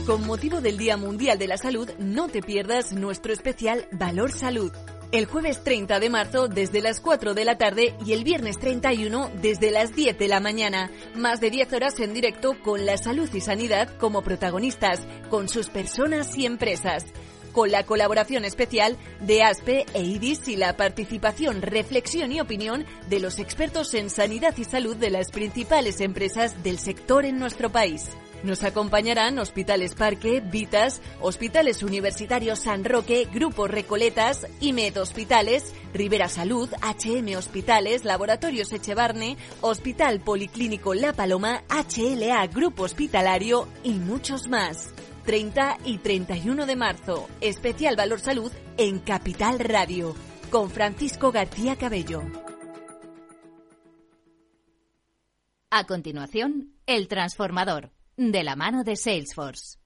[0.04, 4.72] Con motivo del Día Mundial de la Salud, no te pierdas nuestro especial Valor Salud
[5.16, 9.30] el jueves 30 de marzo desde las 4 de la tarde y el viernes 31
[9.40, 10.90] desde las 10 de la mañana.
[11.14, 15.00] Más de 10 horas en directo con la salud y sanidad como protagonistas,
[15.30, 17.06] con sus personas y empresas.
[17.52, 23.20] Con la colaboración especial de ASPE e IDIS y la participación, reflexión y opinión de
[23.20, 28.10] los expertos en sanidad y salud de las principales empresas del sector en nuestro país.
[28.46, 36.70] Nos acompañarán Hospitales Parque, Vitas, Hospitales Universitarios San Roque, Grupo Recoletas, IMED Hospitales, Rivera Salud,
[36.80, 44.90] HM Hospitales, Laboratorios Echevarne, Hospital Policlínico La Paloma, HLA Grupo Hospitalario y muchos más.
[45.24, 50.14] 30 y 31 de marzo, especial Valor Salud en Capital Radio,
[50.52, 52.22] con Francisco García Cabello.
[55.68, 59.76] A continuación, El transformador, de la mano de Salesforce.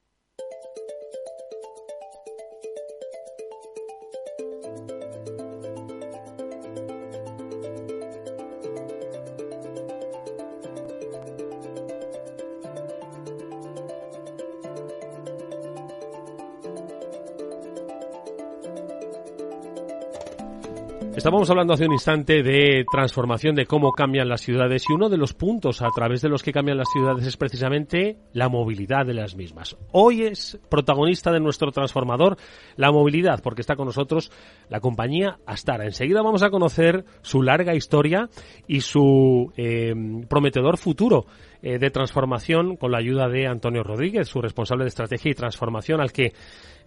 [21.20, 25.18] Estábamos hablando hace un instante de transformación, de cómo cambian las ciudades y uno de
[25.18, 29.12] los puntos a través de los que cambian las ciudades es precisamente la movilidad de
[29.12, 29.76] las mismas.
[29.92, 32.38] Hoy es protagonista de nuestro transformador
[32.76, 34.32] la movilidad porque está con nosotros
[34.70, 35.84] la compañía Astara.
[35.84, 38.30] Enseguida vamos a conocer su larga historia
[38.66, 39.94] y su eh,
[40.26, 41.26] prometedor futuro
[41.62, 46.00] eh, de transformación con la ayuda de Antonio Rodríguez, su responsable de estrategia y transformación
[46.00, 46.32] al que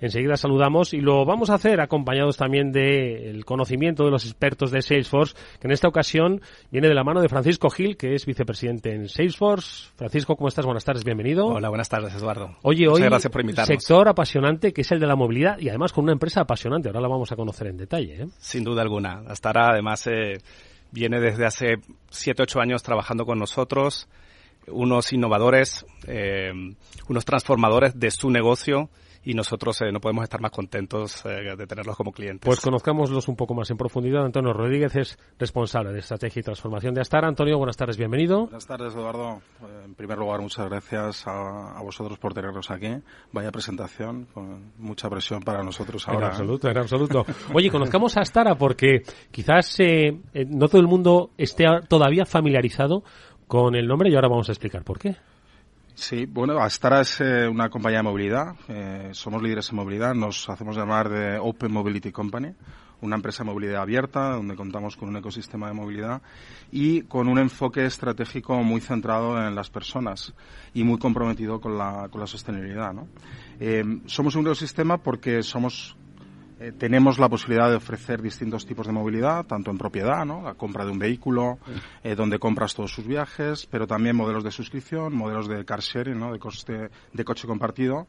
[0.02, 4.82] enseguida saludamos y lo vamos a hacer acompañados también del conocimiento de los expertos de
[4.82, 8.94] Salesforce, que en esta ocasión viene de la mano de Francisco Gil, que es vicepresidente
[8.94, 9.92] en Salesforce.
[9.96, 10.66] Francisco, ¿cómo estás?
[10.66, 11.46] Buenas tardes, bienvenido.
[11.46, 12.58] Hola, buenas tardes, Eduardo.
[12.64, 13.68] Oye, hoy gracias por invitarnos.
[13.68, 16.90] sector apasionante que es el de la movilidad y además con una empresa apasionante.
[16.90, 18.24] Ahora la vamos a conocer en detalle.
[18.24, 18.28] ¿eh?
[18.40, 19.24] Sin duda alguna.
[19.28, 20.38] Astara, además, eh,
[20.92, 21.76] viene desde hace
[22.10, 24.08] 7, 8 años trabajando con nosotros,
[24.67, 26.52] unos innovadores, eh,
[27.08, 28.89] unos transformadores de su negocio
[29.26, 32.45] y nosotros eh, no podemos estar más contentos eh, de tenerlos como clientes.
[32.45, 34.26] Pues conozcámoslos un poco más en profundidad.
[34.26, 37.23] Antonio Rodríguez es responsable de estrategia y transformación de Astar.
[37.26, 38.43] Antonio, buenas tardes, bienvenido.
[38.43, 39.41] Buenas tardes, Eduardo.
[39.62, 42.93] Eh, en primer lugar, muchas gracias a, a, vosotros por tenernos aquí.
[43.32, 46.28] Vaya presentación, con mucha presión para nosotros ahora.
[46.28, 47.26] En absoluto, en absoluto.
[47.54, 53.04] Oye, conozcamos a Astara porque quizás eh, no todo el mundo esté todavía familiarizado
[53.54, 55.16] con el nombre y ahora vamos a explicar por qué.
[55.94, 58.56] Sí, bueno, Astara es eh, una compañía de movilidad.
[58.68, 60.16] Eh, somos líderes en movilidad.
[60.16, 62.52] Nos hacemos llamar de Open Mobility Company,
[63.02, 66.24] una empresa de movilidad abierta donde contamos con un ecosistema de movilidad
[66.72, 70.34] y con un enfoque estratégico muy centrado en las personas
[70.74, 72.92] y muy comprometido con la, con la sostenibilidad.
[73.60, 75.96] Eh, somos un ecosistema porque somos
[76.63, 80.41] eh, tenemos la posibilidad de ofrecer distintos tipos de movilidad, tanto en propiedad, ¿no?
[80.43, 81.60] la compra de un vehículo,
[82.02, 86.17] eh, donde compras todos sus viajes, pero también modelos de suscripción, modelos de car sharing,
[86.17, 86.32] ¿no?
[86.32, 88.08] de, coste, de coche compartido.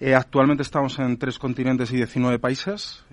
[0.00, 3.04] Eh, actualmente estamos en tres continentes y 19 países,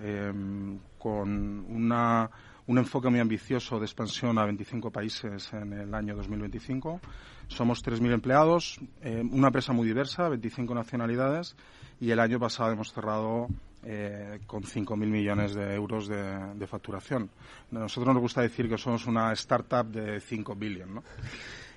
[0.97, 2.31] con una,
[2.65, 6.99] un enfoque muy ambicioso de expansión a 25 países en el año 2025.
[7.47, 8.79] Somos 3.000 empleados,
[9.31, 11.55] una empresa muy diversa, 25 nacionalidades,
[12.01, 13.47] y el año pasado hemos cerrado
[13.85, 17.29] eh, con 5.000 millones de euros de, facturación.
[17.71, 20.95] A nosotros nos gusta decir que somos una startup de 5 billion.
[20.95, 21.03] ¿no?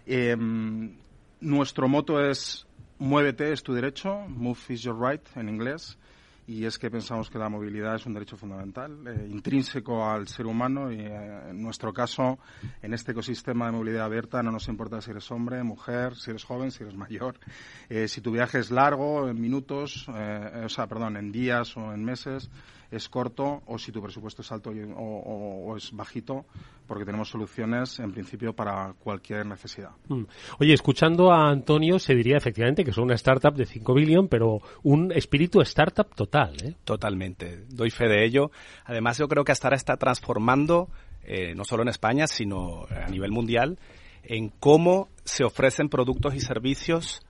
[0.06, 0.36] Eh,
[1.40, 2.66] nuestro moto es
[2.98, 5.98] muévete es tu derecho, move is your right en inglés
[6.46, 10.46] y es que pensamos que la movilidad es un derecho fundamental, eh, intrínseco al ser
[10.46, 12.38] humano y eh, en nuestro caso,
[12.82, 16.44] en este ecosistema de movilidad abierta, no nos importa si eres hombre, mujer, si eres
[16.44, 17.38] joven, si eres mayor,
[17.88, 22.04] eh, si tu viaje es largo, en minutos, o sea, perdón, en días o en
[22.04, 22.50] meses,
[22.90, 26.46] es corto o si tu presupuesto es alto o, o, o es bajito,
[26.86, 29.90] porque tenemos soluciones en principio para cualquier necesidad.
[30.08, 30.24] Mm.
[30.58, 34.60] Oye, escuchando a Antonio, se diría efectivamente que son una startup de 5 billion, pero
[34.82, 36.54] un espíritu startup total.
[36.62, 36.74] ¿eh?
[36.84, 38.50] Totalmente, doy fe de ello.
[38.84, 40.88] Además, yo creo que Astara está transformando,
[41.24, 43.78] eh, no solo en España, sino a nivel mundial,
[44.22, 47.22] en cómo se ofrecen productos y servicios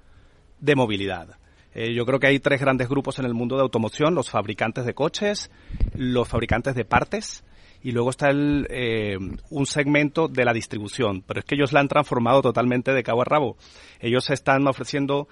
[0.61, 1.39] de movilidad.
[1.79, 4.87] Eh, yo creo que hay tres grandes grupos en el mundo de automoción, los fabricantes
[4.87, 5.51] de coches,
[5.95, 7.45] los fabricantes de partes
[7.87, 9.17] y luego está el, eh,
[9.49, 13.23] un segmento de la distribución, pero es que ellos la han transformado totalmente de cabo
[13.23, 13.57] a rabo.
[14.01, 15.29] Ellos están ofreciendo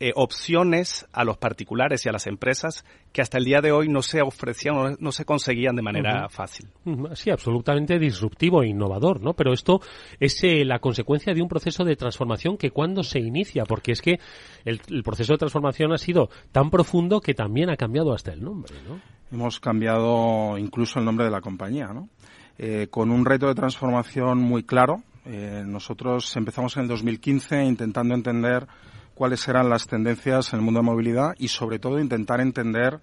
[0.00, 3.90] eh, opciones a los particulares y a las empresas que hasta el día de hoy
[3.90, 6.30] no se ofrecían o no se conseguían de manera uh -huh.
[6.30, 6.68] fácil.
[7.12, 9.34] Sí, absolutamente disruptivo e innovador, ¿no?
[9.34, 9.82] Pero esto
[10.18, 14.00] es eh, la consecuencia de un proceso de transformación que cuando se inicia, porque es
[14.00, 14.18] que
[14.64, 18.42] el, el proceso de transformación ha sido tan profundo que también ha cambiado hasta el
[18.42, 18.98] nombre, ¿no?
[19.30, 22.08] Hemos cambiado incluso el nombre de la compañía, ¿no?
[22.56, 25.02] Eh, con un reto de transformación muy claro.
[25.24, 28.66] Eh, nosotros empezamos en el 2015 intentando entender
[29.14, 33.00] cuáles eran las tendencias en el mundo de movilidad y sobre todo intentar entender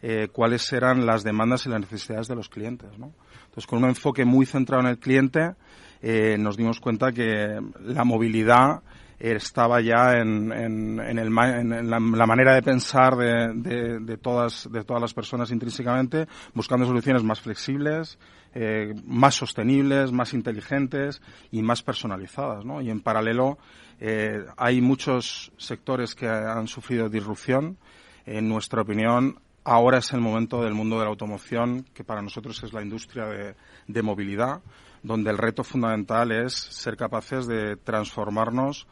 [0.00, 2.96] eh, cuáles eran las demandas y las necesidades de los clientes.
[2.98, 3.12] ¿no?
[3.46, 5.54] Entonces, con un enfoque muy centrado en el cliente,
[6.00, 8.82] eh, nos dimos cuenta que la movilidad
[9.18, 14.84] estaba ya en, en, en, el, en la, manera de pensar de, de, todas, de
[14.84, 18.18] todas las personas intrínsecamente, buscando soluciones más flexibles,
[18.54, 22.64] eh, más sostenibles, más inteligentes y más personalizadas.
[22.82, 23.58] Y en paralelo
[23.98, 27.76] eh, hay muchos sectores que han sufrido disrupción.
[28.24, 32.62] En nuestra opinión, ahora es el momento del mundo de la automoción, que para nosotros
[32.62, 33.56] es la industria de,
[33.88, 34.60] de movilidad,
[35.02, 38.86] donde el reto fundamental es ser capaces de transformarnos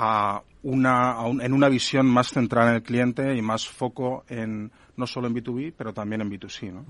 [0.00, 5.06] a una, en una visión más centrada en el cliente y más foco en no
[5.06, 6.72] solo en B2B, pero también en B2C.
[6.72, 6.84] ¿no?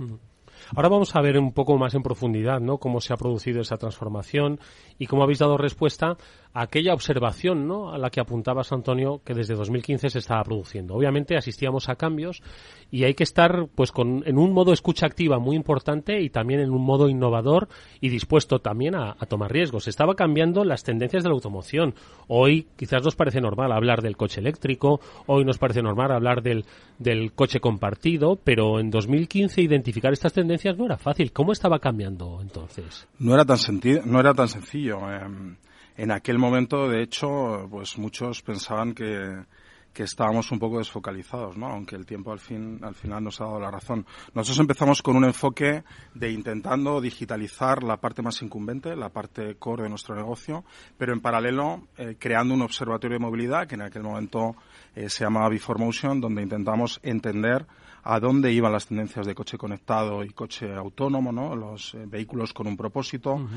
[0.76, 2.76] Ahora vamos a ver un poco más en profundidad ¿no?
[2.76, 4.60] cómo se ha producido esa transformación
[4.98, 6.16] y cómo habéis dado respuesta
[6.47, 7.92] a aquella observación ¿no?
[7.92, 10.94] a la que apuntabas, Antonio, que desde 2015 se estaba produciendo.
[10.94, 12.42] Obviamente asistíamos a cambios
[12.90, 16.60] y hay que estar pues con, en un modo escucha activa muy importante y también
[16.60, 17.68] en un modo innovador
[18.00, 19.88] y dispuesto también a, tomar riesgos.
[19.88, 21.94] Estaba cambiando las tendencias de la automoción.
[22.26, 26.64] Hoy quizás nos parece normal hablar del coche eléctrico, hoy nos parece normal hablar del,
[26.98, 31.32] del coche compartido, pero en 2015 identificar estas tendencias no era fácil.
[31.32, 33.06] ¿Cómo estaba cambiando entonces?
[33.18, 33.58] No era tan,
[34.06, 34.98] no era tan sencillo.
[35.12, 35.56] Em,
[35.98, 39.44] en aquel momento, de hecho, pues muchos pensaban que,
[39.92, 41.66] que estábamos un poco desfocalizados, ¿no?
[41.66, 44.06] aunque el tiempo al, fin, al final nos ha dado la razón.
[44.32, 45.82] Nosotros empezamos con un enfoque
[46.14, 50.64] de intentando digitalizar la parte más incumbente, la parte core de nuestro negocio,
[50.96, 54.54] pero en paralelo eh, creando un observatorio de movilidad que en aquel momento
[54.94, 57.66] eh, se llamaba Before Motion, donde intentamos entender
[58.04, 61.56] a dónde iban las tendencias de coche conectado y coche autónomo, ¿no?
[61.56, 63.48] los eh, vehículos con un propósito.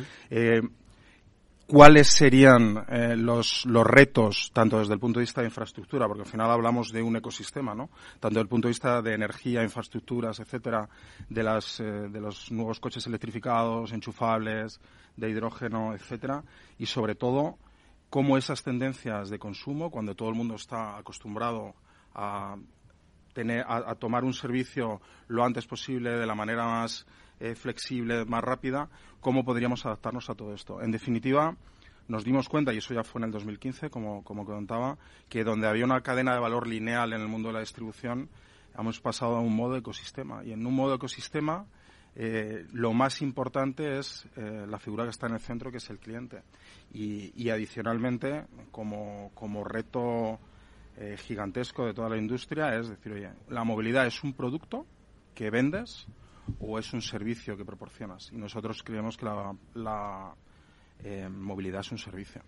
[1.67, 6.23] ¿Cuáles serían eh, los, los retos, tanto desde el punto de vista de infraestructura, porque
[6.23, 7.89] al final hablamos de un ecosistema, ¿no?
[8.19, 10.89] Tanto desde el punto de vista de energía, infraestructuras, etcétera,
[11.29, 14.81] de, las, de los nuevos coches electrificados, enchufables,
[15.15, 16.43] de hidrógeno, etcétera,
[16.77, 17.57] y sobre todo,
[18.11, 21.73] cómo esas tendencias de consumo, cuando todo el mundo está acostumbrado
[22.13, 22.57] a
[23.33, 27.05] tener, a, tomar un servicio lo antes posible, de la manera más
[27.41, 28.89] eh, flexible, más rápida,
[29.19, 30.81] cómo podríamos adaptarnos a todo esto.
[30.81, 31.55] En definitiva,
[32.07, 35.67] nos dimos cuenta, y eso ya fue en el 2015, como, como contaba, que donde
[35.67, 38.29] había una cadena de valor lineal en el mundo de la distribución,
[38.77, 40.43] hemos pasado a un modo ecosistema.
[40.43, 41.65] Y en un modo ecosistema,
[42.15, 45.89] eh, lo más importante es eh, la figura que está en el centro, que es
[45.89, 46.43] el cliente.
[46.93, 50.39] Y, adicionalmente, como, como reto
[50.97, 54.85] eh, gigantesco de toda la industria es decir, oye, la movilidad es un producto
[55.33, 56.05] que vendes
[56.59, 58.31] o es un servicio que proporcionas.
[58.31, 59.25] Y nosotros creemos que
[59.75, 60.33] la,
[61.03, 62.41] eh, movilidad es un servicio.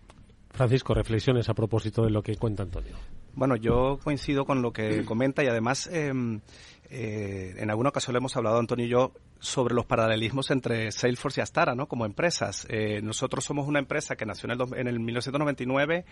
[0.50, 2.96] Francisco, reflexiones a propósito de lo que cuenta Antonio.
[3.34, 6.40] Bueno, yo coincido con lo que comenta y además em,
[6.88, 11.40] eh, en alguna ocasión le hemos hablado Antonio y yo sobre los paralelismos entre Salesforce
[11.40, 11.88] y Astara, ¿no?
[11.88, 12.68] Como empresas.
[13.02, 16.04] nosotros somos una empresa que nació en el, en el 1999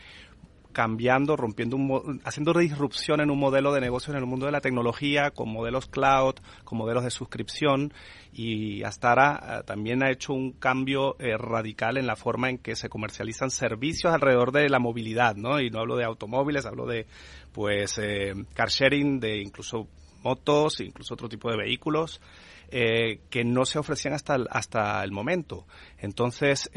[0.73, 4.61] cambiando, rompiendo, un, haciendo disrupción en un modelo de negocio en el mundo de la
[4.61, 7.93] tecnología, con modelos cloud, con modelos de suscripción,
[8.33, 12.59] y hasta ahora eh, también ha hecho un cambio eh, radical en la forma en
[12.59, 15.61] que se comercializan servicios alrededor de la movilidad, ¿no?
[15.61, 17.07] Y no hablo de automóviles, hablo de,
[17.53, 19.87] pues, eh, car sharing, de incluso
[20.23, 22.20] motos, incluso otro tipo de vehículos.
[22.70, 25.66] que no se ofrecían hasta el, hasta el momento.
[25.99, 26.70] Entonces,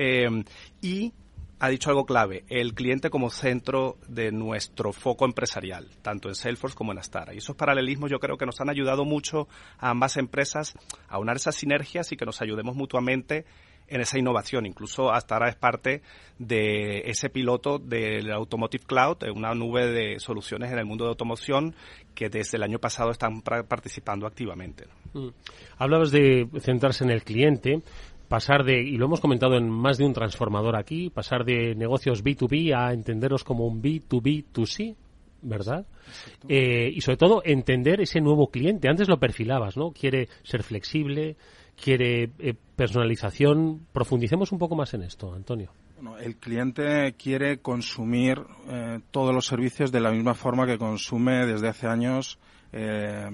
[0.81, 1.13] y
[1.59, 6.75] ha dicho algo clave, el cliente como centro de nuestro foco empresarial, tanto en Salesforce
[6.75, 7.33] como en Astara.
[7.33, 9.47] Y esos paralelismos yo creo que nos han ayudado mucho
[9.77, 10.73] a ambas empresas
[11.07, 13.45] a unar esas sinergias y que nos ayudemos mutuamente
[13.87, 14.65] en esa innovación.
[14.65, 16.01] Incluso Astara es parte
[16.39, 21.75] de ese piloto del Automotive Cloud, una nube de soluciones en el mundo de automoción
[22.13, 24.85] que desde el año pasado están participando activamente.
[25.13, 25.29] Mm.
[25.77, 27.81] Hablabas de centrarse en el cliente
[28.27, 32.23] pasar de, y lo hemos comentado en más de un transformador aquí, pasar de negocios
[32.23, 34.95] B2B a entenderlos como un B2B2C,
[35.41, 35.85] ¿verdad?
[36.47, 38.89] Eh, y sobre todo entender ese nuevo cliente.
[38.89, 39.91] Antes lo perfilabas, ¿no?
[39.91, 41.37] Quiere ser flexible,
[41.81, 43.85] quiere eh, personalización.
[43.91, 45.71] Profundicemos un poco más en esto, Antonio.
[45.95, 51.45] Bueno, el cliente quiere consumir eh, todos los servicios de la misma forma que consume
[51.45, 52.39] desde hace años
[52.77, 53.31] eh,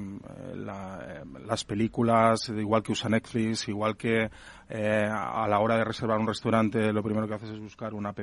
[1.47, 4.29] las películas, igual que usa Netflix, igual que
[4.69, 8.05] eh, a la hora de reservar un restaurante lo primero que haces es buscar un
[8.05, 8.19] app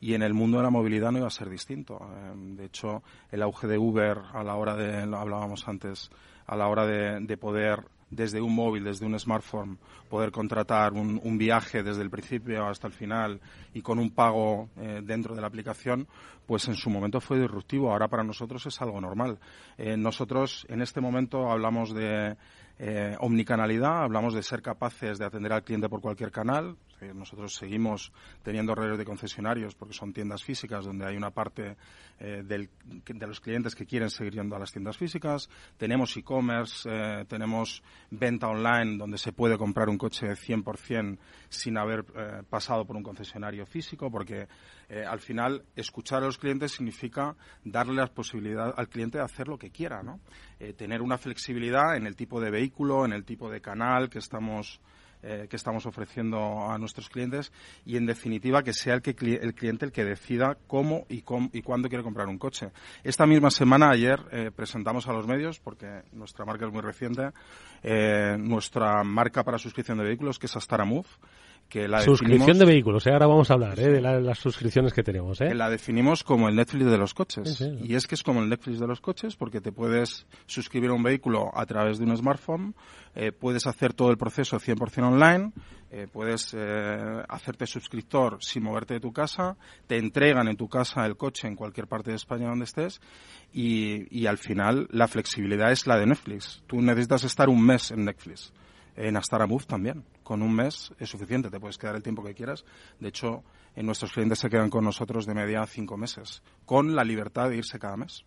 [0.00, 2.00] y en el mundo de la movilidad no iba a ser distinto.
[2.00, 6.10] Eh, de hecho, el auge de Uber a la hora de, hablábamos antes,
[6.46, 9.78] a la hora de poder desde un móvil, desde un smartphone,
[10.08, 13.40] poder contratar un, un, viaje desde el principio hasta el final
[13.74, 16.06] y con un pago eh, dentro de la aplicación,
[16.46, 17.92] pues en su momento fue disruptivo.
[17.92, 19.38] Ahora para nosotros es algo normal.
[19.76, 22.36] Eh, nosotros en este momento hablamos de
[22.78, 26.76] eh, omnicanalidad, hablamos de ser capaces de atender al cliente por cualquier canal.
[27.14, 31.76] Nosotros seguimos teniendo redes de concesionarios porque son tiendas físicas donde hay una parte
[32.18, 35.48] eh, del, de los clientes que quieren seguir yendo a las tiendas físicas.
[35.76, 41.18] Tenemos e-commerce, eh, tenemos venta online donde se puede comprar un coche 100%
[41.48, 44.48] sin haber eh, pasado por un concesionario físico porque
[44.88, 49.46] eh, al final escuchar a los clientes significa darle la posibilidad al cliente de hacer
[49.46, 50.20] lo que quiera, ¿no?
[50.58, 54.18] Eh, tener una flexibilidad en el tipo de vehículo, en el tipo de canal que
[54.18, 54.80] estamos
[55.22, 57.52] eh, que estamos ofreciendo a nuestros clientes
[57.84, 61.62] y, en definitiva, que sea el, que, el cliente el que decida cómo y, y
[61.62, 62.70] cuándo quiere comprar un coche.
[63.02, 67.30] Esta misma semana, ayer, eh, presentamos a los medios, porque nuestra marca es muy reciente,
[67.82, 71.08] eh, nuestra marca para suscripción de vehículos, que es Astara Move,
[71.68, 73.10] que la suscripción de vehículos, ¿eh?
[73.12, 73.88] ahora vamos a hablar ¿eh?
[73.88, 75.40] de las suscripciones que tenemos.
[75.40, 75.54] ¿eh?
[75.54, 77.60] La definimos como el Netflix de los coches.
[77.82, 80.94] Y es que es como el Netflix de los coches porque te puedes suscribir a
[80.94, 82.74] un vehículo a través de un smartphone,
[83.14, 85.52] eh, puedes hacer todo el proceso 100% online,
[85.90, 89.56] eh, puedes eh, hacerte suscriptor sin moverte de tu casa,
[89.86, 93.00] te entregan en tu casa el coche en cualquier parte de España donde estés
[93.52, 96.62] y, y al final la flexibilidad es la de Netflix.
[96.66, 98.52] Tú necesitas estar un mes en Netflix.
[98.98, 100.04] En Astara Move también.
[100.24, 102.64] Con un mes es suficiente, te puedes quedar el tiempo que quieras.
[102.98, 103.44] De hecho,
[103.76, 107.58] en nuestros clientes se quedan con nosotros de media cinco meses, con la libertad de
[107.58, 108.24] irse cada mes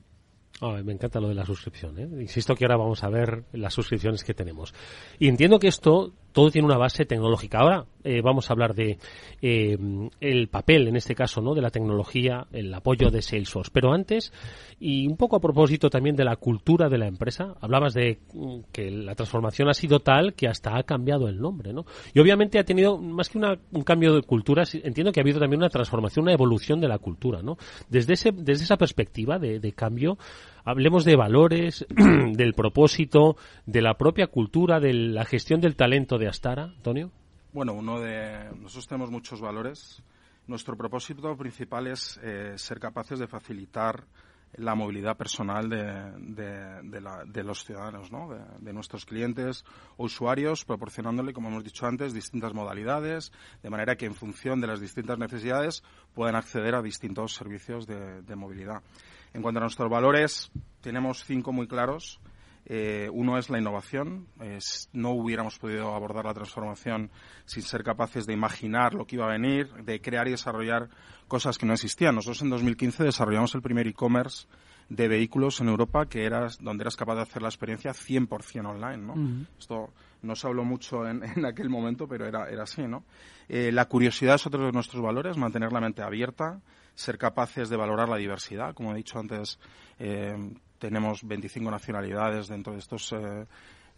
[0.83, 1.97] me encanta lo de la suscripción.
[1.97, 2.07] ¿eh?
[2.21, 4.73] Insisto que ahora vamos a ver las suscripciones que tenemos.
[5.17, 7.59] Y entiendo que esto todo tiene una base tecnológica.
[7.59, 8.97] Ahora eh, vamos a hablar de
[9.41, 9.77] eh,
[10.19, 13.71] el papel, en este caso, no, de la tecnología, el apoyo de Salesforce.
[13.73, 14.31] Pero antes,
[14.79, 18.59] y un poco a propósito también de la cultura de la empresa, hablabas de mm,
[18.71, 21.85] que la transformación ha sido tal que hasta ha cambiado el nombre, ¿no?
[22.13, 25.61] Y obviamente ha tenido más que un cambio de cultura, entiendo que ha habido también
[25.61, 27.57] una transformación, una evolución de la cultura, ¿no?
[27.89, 30.17] Desde ese, desde esa perspectiva de, de cambio,
[30.63, 31.85] hablemos de valores,
[32.33, 33.35] del propósito,
[33.65, 37.11] de la propia cultura, de la gestión del talento de Astara, Antonio.
[37.53, 40.01] Bueno, uno de nosotros tenemos muchos valores.
[40.47, 44.05] Nuestro propósito principal es eh, ser capaces de facilitar
[44.53, 48.29] la movilidad personal de, los ciudadanos, ¿no?
[48.59, 49.65] de, nuestros clientes
[49.97, 54.67] o usuarios, proporcionándole, como hemos dicho antes, distintas modalidades, de manera que en función de
[54.67, 55.83] las distintas necesidades
[56.13, 58.81] puedan acceder a distintos servicios de movilidad.
[59.33, 62.21] En cuanto a nuestros valores, tenemos cinco muy claros.
[62.65, 64.27] Eh, uno es la innovación.
[64.93, 67.11] no hubiéramos podido abordar la transformación
[67.45, 70.89] sin ser capaces de imaginar lo que iba a venir, de crear y desarrollar
[71.27, 72.15] cosas que no existían.
[72.15, 74.47] Nosotros en 2015 desarrollamos el primer e-commerce
[74.89, 78.97] de vehículos en Europa que era donde eras capaz de hacer la experiencia 100% online.
[78.97, 79.47] ¿no?
[79.57, 82.83] Esto no se habló mucho en, aquel momento, pero era, era así.
[82.83, 83.05] ¿no?
[83.47, 86.59] Eh, la curiosidad es otro de nuestros valores, mantener la mente abierta,
[86.93, 88.73] ser capaces de valorar la diversidad.
[88.73, 89.59] Como he dicho antes,
[89.97, 90.35] eh,
[90.81, 93.45] tenemos 25 nacionalidades dentro de estos eh,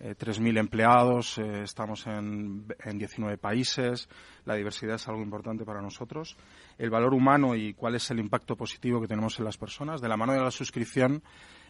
[0.01, 4.09] 3.000 eh, empleados, eh, estamos en, en 19 países,
[4.43, 6.35] la diversidad es algo importante para nosotros.
[6.77, 10.01] El valor humano y cuál es el impacto positivo que tenemos en las personas.
[10.01, 11.23] De la mano de la suscripción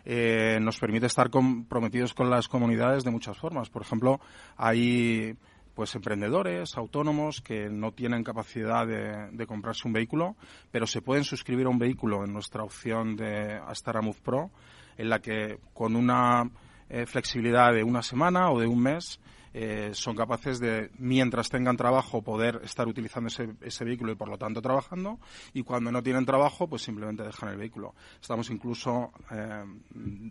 [0.05, 3.69] nos permite estar comprometidos con las comunidades de muchas formas.
[3.69, 4.19] Por ejemplo,
[4.57, 5.37] hay
[5.73, 10.35] pues emprendedores, autónomos que no tienen capacidad de, comprarse un vehículo,
[10.71, 14.51] pero se pueden suscribir a un vehículo en nuestra opción de Astara Move Pro,
[14.97, 16.49] en la que con una
[16.89, 19.19] eh, flexibilidad de una semana o de un mes
[19.51, 24.37] eh, son capaces de, mientras tengan trabajo, poder estar utilizando ese, vehículo y por lo
[24.37, 25.17] tanto trabajando,
[25.53, 27.95] y cuando no tienen trabajo, pues simplemente dejan el vehículo.
[28.21, 29.63] Estamos incluso eh,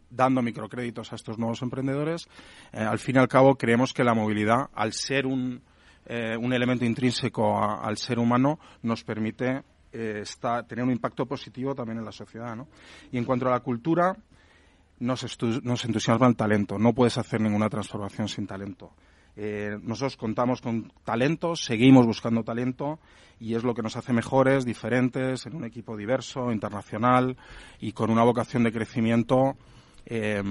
[0.08, 2.28] dando microcréditos a estos nuevos emprendedores.
[2.72, 5.62] Al fin y al cabo, creemos que la movilidad, al ser un,
[6.08, 12.12] un elemento intrínseco al ser humano, nos permite tener un impacto positivo también en la
[12.12, 12.54] sociedad.
[12.54, 12.68] ¿no?
[13.10, 14.16] Y en cuanto a la cultura,
[15.02, 16.78] nos, nos entusiasma el talento.
[16.78, 18.92] No puedes hacer ninguna transformación sin talento.
[19.34, 23.00] Eh, nosotros contamos con talento, seguimos buscando talento
[23.40, 27.36] y es lo que nos hace mejores, diferentes, en un equipo diverso, internacional
[27.80, 29.56] y con una vocación de crecimiento
[30.04, 30.42] eh,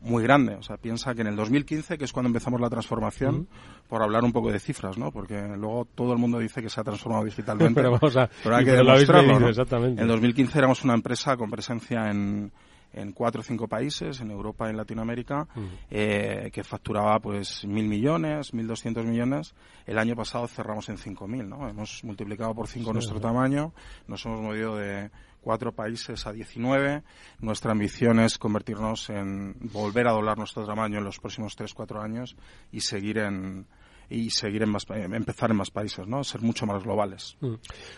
[0.00, 0.54] muy grande.
[0.54, 3.46] O sea, piensa que en el 2015, que es cuando empezamos la transformación,
[3.88, 5.12] por hablar un poco de cifras, ¿no?
[5.12, 7.74] Porque luego todo el mundo dice que se ha transformado digitalmente.
[7.80, 9.48] pero, vamos a, pero hay que demostrarlo.
[9.48, 10.00] Exactamente.
[10.00, 12.50] En 2015 éramos una empresa con presencia en
[12.92, 15.66] en cuatro o cinco países, en Europa y en Latinoamérica, mm.
[15.90, 19.54] eh, que facturaba pues mil millones, mil doscientos millones.
[19.86, 21.68] El año pasado cerramos en cinco mil, ¿no?
[21.68, 23.72] Hemos multiplicado por cinco nuestro tamaño,
[24.06, 25.10] nos hemos movido de
[25.40, 27.02] cuatro países a 19.
[27.40, 32.00] Nuestra ambición es convertirnos en volver a doblar nuestro tamaño en los próximos tres, cuatro
[32.00, 32.36] años
[32.72, 33.66] y seguir en,
[34.10, 36.24] y seguir en más, eh, empezar en más países, ¿no?
[36.24, 37.36] Ser mucho más globales.
[37.40, 37.54] Mm.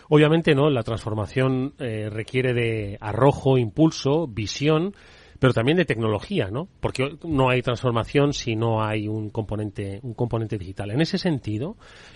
[0.09, 0.69] Obviamente, ¿no?
[0.69, 4.95] La transformación eh, requiere de arrojo, impulso, visión,
[5.39, 6.69] pero también de tecnología, ¿no?
[6.79, 10.91] Porque no hay transformación si no hay un componente, un componente digital.
[10.91, 11.75] En ese sentido,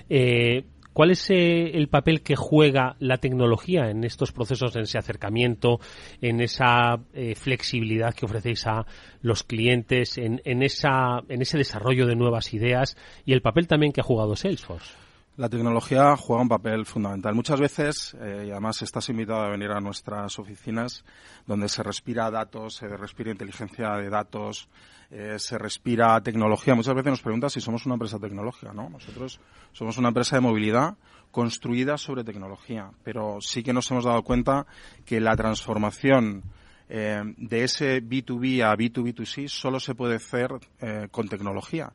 [0.09, 0.63] eh,
[0.97, 5.79] ¿Cuál es eh, el papel que juega la tecnología en estos procesos, en ese acercamiento,
[6.21, 8.83] en esa eh, flexibilidad que ofrecéis a
[9.21, 14.01] los clientes, en, esa, en ese desarrollo de nuevas ideas y el papel también que
[14.01, 14.91] ha jugado Salesforce?
[15.37, 17.35] La tecnología juega un papel fundamental.
[17.35, 21.05] Muchas veces, eh, y además estás invitado a venir a nuestras oficinas,
[21.45, 24.67] donde se respira datos, se respira inteligencia de datos,
[25.11, 26.73] eh, se respira tecnología.
[26.73, 28.89] Muchas veces nos preguntan si somos una empresa tecnológica, ¿no?
[28.89, 29.39] Nosotros
[29.73, 30.97] somos una empresa de movilidad
[31.29, 34.65] construida sobre tecnología, pero sí que nos hemos dado cuenta
[35.05, 36.45] que la transformación
[36.89, 41.93] eh, de ese B2B a B2B2C solo se puede hacer eh, con tecnología.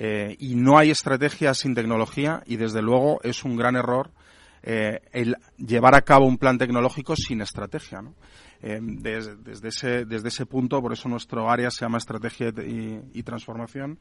[0.00, 4.12] Eh, y no hay estrategia sin tecnología y desde luego es un gran error
[4.62, 8.04] eh, el llevar a cabo un plan tecnológico sin estrategia.
[8.62, 13.98] Eh, desde, ese, desde ese punto, por eso nuestro área se llama Estrategia y, Transformación,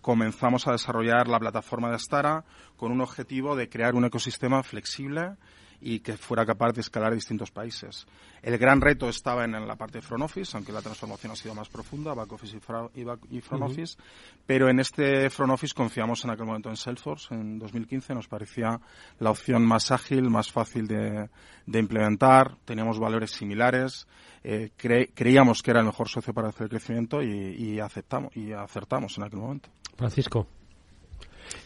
[0.00, 2.44] comenzamos a desarrollar la plataforma de Astara
[2.76, 5.36] con un objetivo de crear un ecosistema flexible
[5.80, 8.06] y que fuera capaz de escalar a distintos países.
[8.42, 11.36] El gran reto estaba en, en la parte de front office, aunque la transformación ha
[11.36, 13.70] sido más profunda, back office y, fra, y, back, y front uh -huh.
[13.70, 13.98] office,
[14.46, 18.80] pero en este front office confiamos en aquel momento en Salesforce, en 2015 nos parecía
[19.18, 21.28] la opción más ágil, más fácil de,
[21.66, 24.06] de implementar, teníamos valores similares,
[24.42, 28.34] eh, cre creíamos que era el mejor socio para hacer el crecimiento y, y aceptamos
[28.36, 29.68] y acertamos en aquel momento.
[29.96, 30.46] Francisco.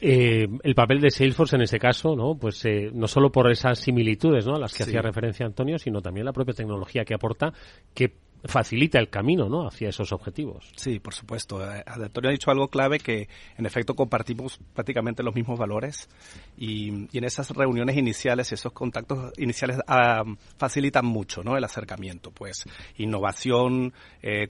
[0.01, 2.37] Eh, el papel de Salesforce en ese caso, ¿no?
[2.37, 4.57] Pues eh, no solo por esas similitudes, ¿no?
[4.57, 4.91] A las que sí.
[4.91, 7.53] hacía referencia Antonio, sino también la propia tecnología que aporta,
[7.95, 8.13] que
[8.45, 9.67] facilita el camino ¿no?
[9.67, 10.71] hacia esos objetivos.
[10.77, 11.63] Sí, por supuesto.
[11.65, 16.09] Eh, Antonio ha dicho algo clave que en efecto compartimos prácticamente los mismos valores
[16.57, 21.57] y, y en esas reuniones iniciales y esos contactos iniciales uh, facilitan mucho ¿no?
[21.57, 22.31] el acercamiento.
[22.31, 22.65] Pues
[22.99, 24.49] innovación, eh,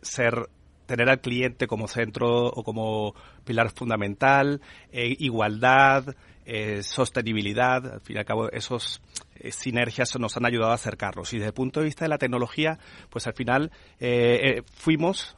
[0.00, 0.48] ser
[0.88, 3.14] tener al cliente como centro o como
[3.44, 6.16] pilar fundamental, eh, igualdad,
[6.46, 9.02] eh, sostenibilidad, al fin y al cabo esos
[9.36, 11.30] eh, sinergias nos han ayudado a acercarnos.
[11.34, 12.78] Y desde el punto de vista de la tecnología,
[13.10, 13.70] pues al final
[14.72, 15.36] fuimos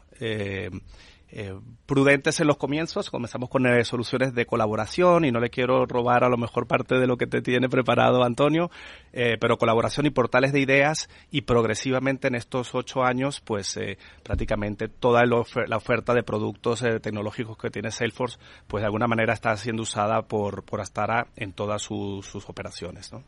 [1.33, 1.55] eh,
[1.87, 6.25] prudentes en los comienzos, comenzamos con eh, soluciones de colaboración y no le quiero robar
[6.25, 8.71] a lo mejor parte de lo que te tiene preparado Antonio,
[9.13, 13.79] eh, pero colaboración y portales de ideas y progresivamente en estos ocho años pues
[14.23, 19.57] prácticamente toda la oferta de productos tecnológicos que tiene Salesforce pues de alguna manera está
[19.57, 23.13] siendo usada por, por Astara en todas su, sus operaciones.
[23.13, 23.23] ¿no?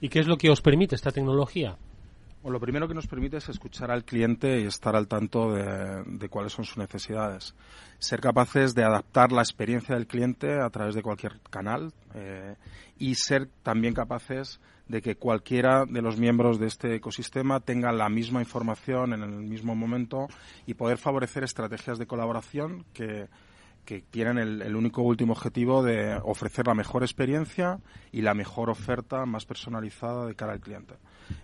[0.00, 1.76] ¿Y qué es lo que os permite esta tecnología?
[2.48, 6.28] Lo primero que nos permite es escuchar al cliente y estar al tanto de, de,
[6.28, 7.54] cuáles son sus necesidades.
[7.98, 12.54] Ser capaces de adaptar la experiencia del cliente a través de cualquier canal eh,
[12.98, 18.08] y ser también capaces de que cualquiera de los miembros de este ecosistema tenga la
[18.08, 20.28] misma información en el mismo momento
[20.66, 23.26] y poder favorecer estrategias de colaboración que,
[23.86, 27.78] que tienen el, único último objetivo de ofrecer la mejor experiencia
[28.12, 30.94] y la mejor oferta más personalizada de cara al cliente.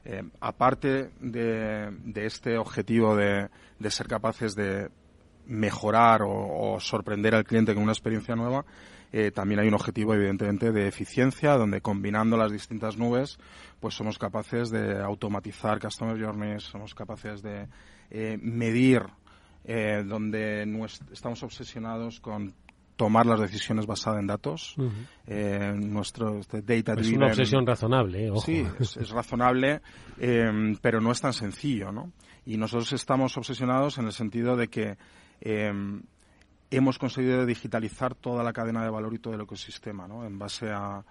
[0.05, 3.49] Eh, aparte de, este objetivo de,
[3.89, 4.91] ser capaces de
[5.47, 8.65] mejorar o, o, sorprender al cliente con una experiencia nueva,
[9.13, 13.39] eh, también hay un objetivo, evidentemente, de eficiencia, donde combinando las distintas nubes,
[13.79, 17.69] pues somos capaces de automatizar customer journeys, somos capaces de
[18.11, 19.03] eh, medir
[19.65, 20.65] eh, donde
[21.13, 22.55] estamos obsesionados con
[22.97, 24.75] tomar las decisiones basadas en datos.
[24.79, 25.07] Uh -huh.
[25.27, 28.41] eh, nuestro este data Es una obsesión razonable, eh, ojo.
[28.41, 29.81] Sí, es, es razonable,
[30.19, 32.13] eh, pero no es tan sencillo, ¿no?
[32.45, 34.97] Y nosotros estamos obsesionados en el sentido de que
[35.41, 35.73] eh,
[36.71, 40.25] hemos conseguido digitalizar toda la cadena de valor y todo el ecosistema, ¿no?
[40.25, 41.05] En base a,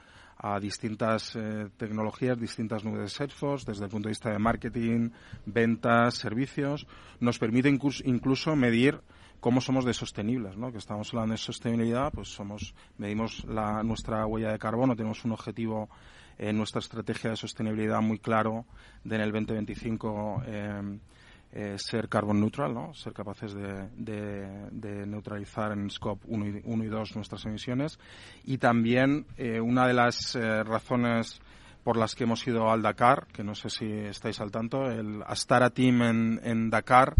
[0.44, 5.12] a distintas eh, tecnologías, distintas nubes de Salesforce, desde el punto de vista de marketing,
[5.46, 6.88] ventas, servicios,
[7.20, 9.00] nos permite incluso, medir
[9.40, 10.72] cómo somos de sostenibles, ¿no?
[10.72, 15.34] Que estamos hablando de sostenibilidad, pues somos, medimos la, nuestra huella de carbono, tenemos un
[15.34, 15.90] objetivo
[16.40, 18.66] en nuestra estrategia de sostenibilidad muy claro
[19.04, 21.00] de en el 2025 eh,
[21.54, 22.94] eh, ser carbon neutral, ¿no?
[22.94, 28.00] ser capaces de, de, de neutralizar en scope 1 y, 1 y 2 nuestras emisiones.
[28.46, 31.42] Y también eh, una de las eh, razones
[31.84, 35.24] por las que hemos ido al Dakar, que no sé si estáis al tanto, el
[35.26, 37.16] Astara Team en, en Dakar,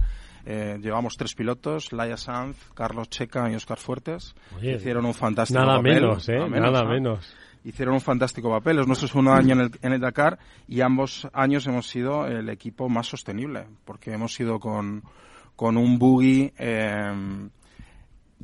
[0.46, 4.36] eh, llevamos tres pilotos, Laia Sanz, Carlos Checa y Oscar Fuertes.
[4.58, 6.02] Oye, hicieron un fantástico nada papel.
[6.02, 6.36] Menos, ¿eh?
[6.36, 7.36] Nada menos, nada menos.
[7.64, 8.80] Hicieron un fantástico papel.
[8.80, 12.50] Es nuestro segundo año en el, en el, Dakar y ambos años hemos sido el
[12.50, 15.04] equipo más sostenible, porque hemos ido con,
[15.56, 17.50] con un buggy eh,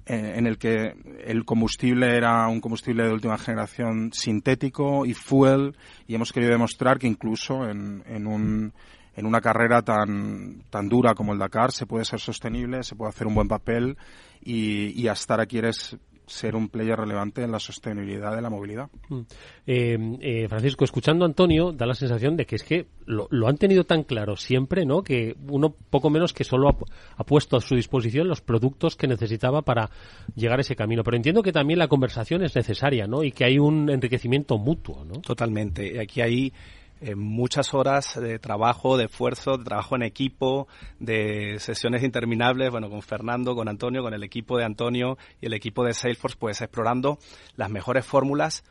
[0.05, 0.95] en el que
[1.26, 5.76] el combustible era un combustible de última generación sintético y fuel
[6.07, 8.74] y hemos querido demostrar que incluso en, en un
[9.18, 13.09] en una carrera tan, tan dura como el Dakar se puede ser sostenible, se puede
[13.09, 13.97] hacer un buen papel
[14.41, 15.97] y, y estar aquí eres
[16.28, 18.90] ser un player relevante en la sostenibilidad de la movilidad.
[19.10, 19.22] Mm.
[19.66, 23.58] Eh, eh, Francisco, escuchando a Antonio, da la sensación de que es que lo, han
[23.58, 25.02] tenido tan claro siempre, ¿no?
[25.02, 29.62] Que uno poco menos que solo ha, puesto a su disposición los productos que necesitaba
[29.62, 29.90] para
[30.36, 31.04] llegar a ese camino.
[31.04, 33.24] Pero entiendo que también la conversación es necesaria, ¿no?
[33.24, 35.22] Y que hay un enriquecimiento mutuo, ¿no?
[35.22, 36.00] Totalmente.
[36.00, 36.54] Aquí hay
[37.00, 40.68] eh, muchas horas de trabajo, de esfuerzo, de trabajo en equipo,
[41.00, 45.54] de sesiones interminables, bueno, con Fernando, con Antonio, con el equipo de Antonio y el
[45.54, 47.20] equipo de Salesforce, pues explorando
[47.56, 48.64] las mejores fórmulas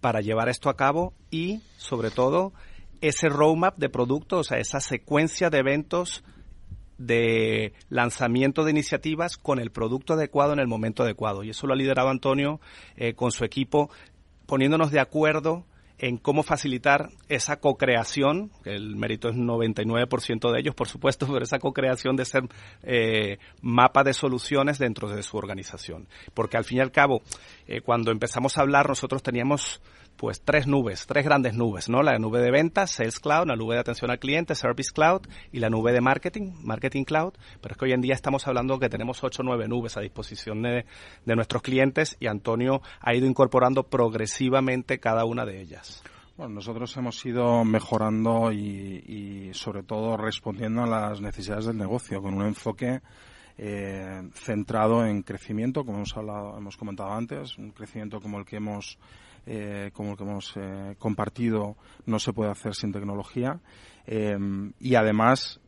[0.00, 2.52] para llevar esto a cabo y, sobre todo,
[3.00, 6.24] ese roadmap de productos, o sea, esa secuencia de eventos
[6.98, 11.42] de lanzamiento de iniciativas con el producto adecuado en el momento adecuado.
[11.42, 12.60] Y eso lo ha liderado Antonio
[12.96, 13.90] eh, con su equipo,
[14.46, 15.64] poniéndonos de acuerdo
[16.00, 21.58] en cómo facilitar esa co-creación, el mérito es 99% de ellos, por supuesto, pero esa
[21.58, 22.44] co-creación de ser
[22.82, 26.08] eh, mapa de soluciones dentro de su organización.
[26.32, 27.20] Porque al fin y al cabo,
[27.66, 29.82] eh, cuando empezamos a hablar, nosotros teníamos
[30.20, 32.02] pues tres nubes, tres grandes nubes, ¿no?
[32.02, 35.60] La nube de ventas, Sales Cloud, la nube de atención al cliente, Service Cloud y
[35.60, 37.32] la nube de marketing, Marketing Cloud.
[37.62, 40.02] Pero es que hoy en día estamos hablando que tenemos ocho o nueve nubes a
[40.02, 40.84] disposición de,
[41.24, 46.02] de nuestros clientes y Antonio ha ido incorporando progresivamente cada una de ellas.
[46.36, 52.20] Bueno, nosotros hemos ido mejorando y, y, sobre todo respondiendo a las necesidades del negocio
[52.20, 53.00] con un enfoque
[53.56, 58.56] eh, centrado en crecimiento, como hemos hablado, hemos comentado antes, un crecimiento como el que
[58.56, 58.98] hemos
[59.52, 61.76] eh, como el que hemos eh, compartido
[62.06, 63.58] no se puede hacer sin tecnología.
[64.06, 65.60] Em, y además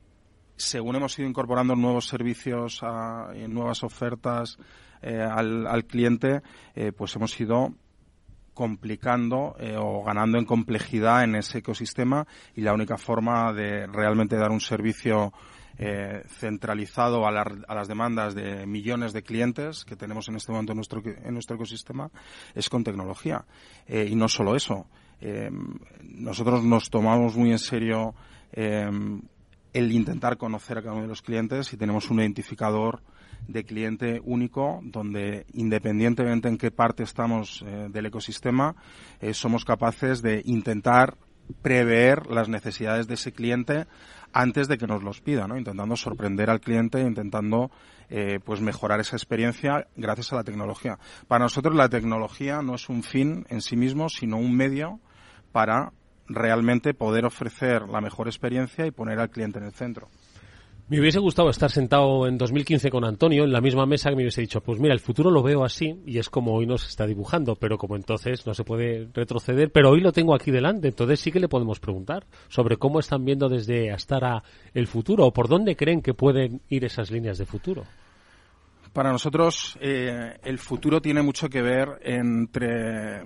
[0.54, 4.56] según hemos ido incorporando nuevos servicios a, nuevas ofertas
[5.00, 6.42] eh, al, al, cliente
[6.96, 7.74] pues hemos ido
[8.54, 14.52] complicando o ganando en complejidad en ese ecosistema y la única forma de realmente dar
[14.52, 15.32] un servicio
[15.78, 20.76] eh, centralizado a, las demandas de millones de clientes que tenemos en este momento en
[20.76, 22.10] nuestro, en nuestro ecosistema
[22.54, 23.44] es con tecnología.
[23.86, 24.86] Eh, y no solo eso.
[25.20, 25.50] Eh,
[26.02, 28.14] nosotros nos tomamos muy en serio
[28.54, 33.00] el intentar conocer a cada uno de los clientes y tenemos un identificador
[33.48, 38.76] de cliente único donde independientemente en qué parte estamos del ecosistema
[39.32, 41.16] somos capaces de intentar
[41.62, 43.86] prever las necesidades de ese cliente
[44.32, 45.46] antes de que nos los pida.
[45.56, 47.70] Intentando sorprender al cliente, intentando
[48.08, 50.98] eh, pues mejorar esa experiencia gracias a la tecnología.
[51.28, 55.00] Para nosotros la tecnología no es un fin en sí mismo, sino un medio
[55.52, 55.92] para
[56.28, 60.08] realmente poder ofrecer la mejor experiencia y poner al cliente en el centro.
[60.92, 64.24] Me hubiese gustado estar sentado en 2015 con Antonio en la misma mesa que me
[64.24, 67.06] hubiese dicho, pues mira, el futuro lo veo así y es como hoy nos está
[67.06, 71.18] dibujando, pero como entonces no se puede retroceder, pero hoy lo tengo aquí delante, entonces
[71.18, 74.42] sí que le podemos preguntar sobre cómo están viendo desde Astara
[74.74, 77.84] el futuro o por dónde creen que pueden ir esas líneas de futuro.
[78.92, 83.22] Para nosotros eh, el futuro tiene mucho que ver entre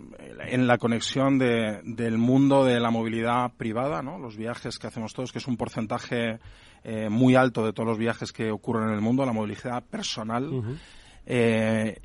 [0.49, 4.17] en la conexión de, del mundo de la movilidad privada, ¿no?
[4.17, 6.39] los viajes que hacemos todos, que es un porcentaje
[6.85, 10.79] eh, muy alto de todos los viajes que ocurren en el mundo, la movilidad personal,
[11.27, 12.01] eh,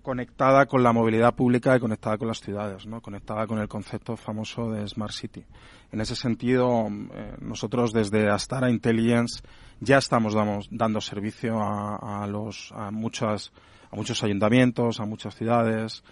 [0.00, 3.02] conectada con la movilidad pública y conectada con las ciudades, ¿no?
[3.02, 5.44] conectada con el concepto famoso de Smart City.
[5.92, 9.42] En ese sentido, eh, nosotros desde Astara Intelligence
[9.82, 10.34] ya estamos
[10.70, 13.52] dando servicio a, los, a, muchas,
[13.90, 16.04] a muchos ayuntamientos, a muchas ciudades,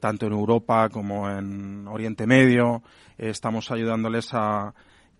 [0.00, 2.82] tanto en Europa como en Oriente Medio.
[3.16, 4.74] estamos ayudándoles a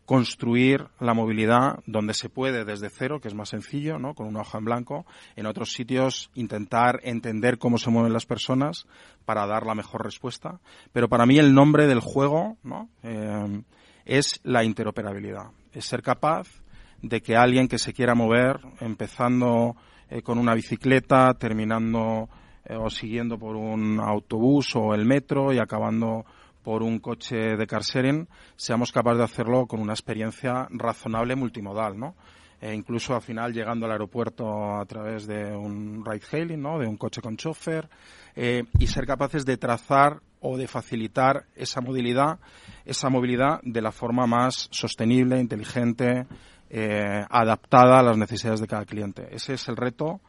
[0.04, 4.14] construir la movilidad donde se puede desde cero, que es más sencillo, ¿no?
[4.14, 5.06] con una hoja en blanco.
[5.36, 8.86] En otros sitios intentar entender cómo se mueven las personas
[9.24, 10.60] para dar la mejor respuesta.
[10.92, 12.88] Pero para mí el nombre del juego ¿no?
[13.02, 13.62] Eh,
[14.04, 15.52] es la interoperabilidad.
[15.72, 16.61] Es ser capaz
[17.02, 19.76] de que alguien que se quiera mover, empezando
[20.08, 22.28] eh, con una bicicleta, terminando
[22.64, 26.24] eh, o siguiendo por un autobús o el metro y acabando
[26.62, 31.98] por un coche de car sharing, seamos capaces de hacerlo con una experiencia razonable multimodal,
[31.98, 32.14] ¿no?
[32.60, 36.78] E incluso al final llegando al aeropuerto a través de un ride hailing, ¿no?
[36.78, 37.88] De un coche con chofer
[38.36, 42.38] eh, y ser capaces de trazar o de facilitar esa movilidad,
[42.84, 46.26] esa movilidad de la forma más sostenible, inteligente,
[46.72, 49.28] eh, adaptada a las necesidades de cada cliente.
[49.30, 50.20] Ese es el reto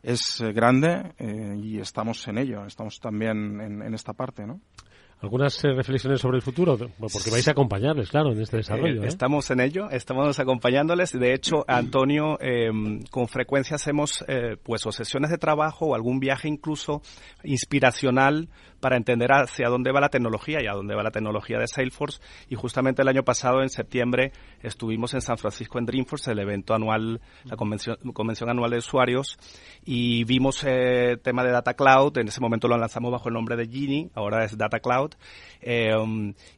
[0.00, 1.12] es eh, grande
[1.56, 4.60] y estamos en ello, estamos también en, en esta parte, ¿no?
[5.20, 9.02] Algunas eh, reflexiones sobre el futuro, porque vais a acompañarles, claro, en este desarrollo.
[9.02, 9.08] Eh, ¿eh?
[9.08, 11.12] Estamos en ello, estamos acompañándoles.
[11.12, 14.24] De hecho, Antonio, em, con frecuencia hacemos
[14.62, 17.02] pues o sesiones de trabajo o algún viaje incluso
[17.42, 18.48] inspiracional
[18.80, 22.20] para entender hacia dónde va la tecnología y a dónde va la tecnología de Salesforce.
[22.48, 26.74] Y justamente el año pasado, en septiembre, estuvimos en San Francisco en Dreamforce, el evento
[26.74, 29.38] anual, la convención, convención anual de usuarios,
[29.84, 32.18] y vimos el eh, tema de Data Cloud.
[32.18, 35.07] En ese momento lo lanzamos bajo el nombre de Genie, ahora es Data Cloud.
[35.60, 35.92] Eh,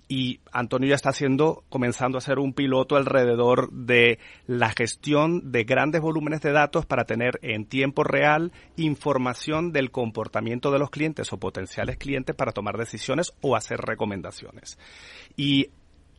[0.09, 5.65] y Antonio ya está haciendo, comenzando a hacer un piloto alrededor de la gestión de
[5.65, 11.33] grandes volúmenes de datos para tener en tiempo real información del comportamiento de los clientes
[11.33, 14.79] o potenciales clientes para tomar decisiones o hacer recomendaciones.
[15.37, 15.71] Y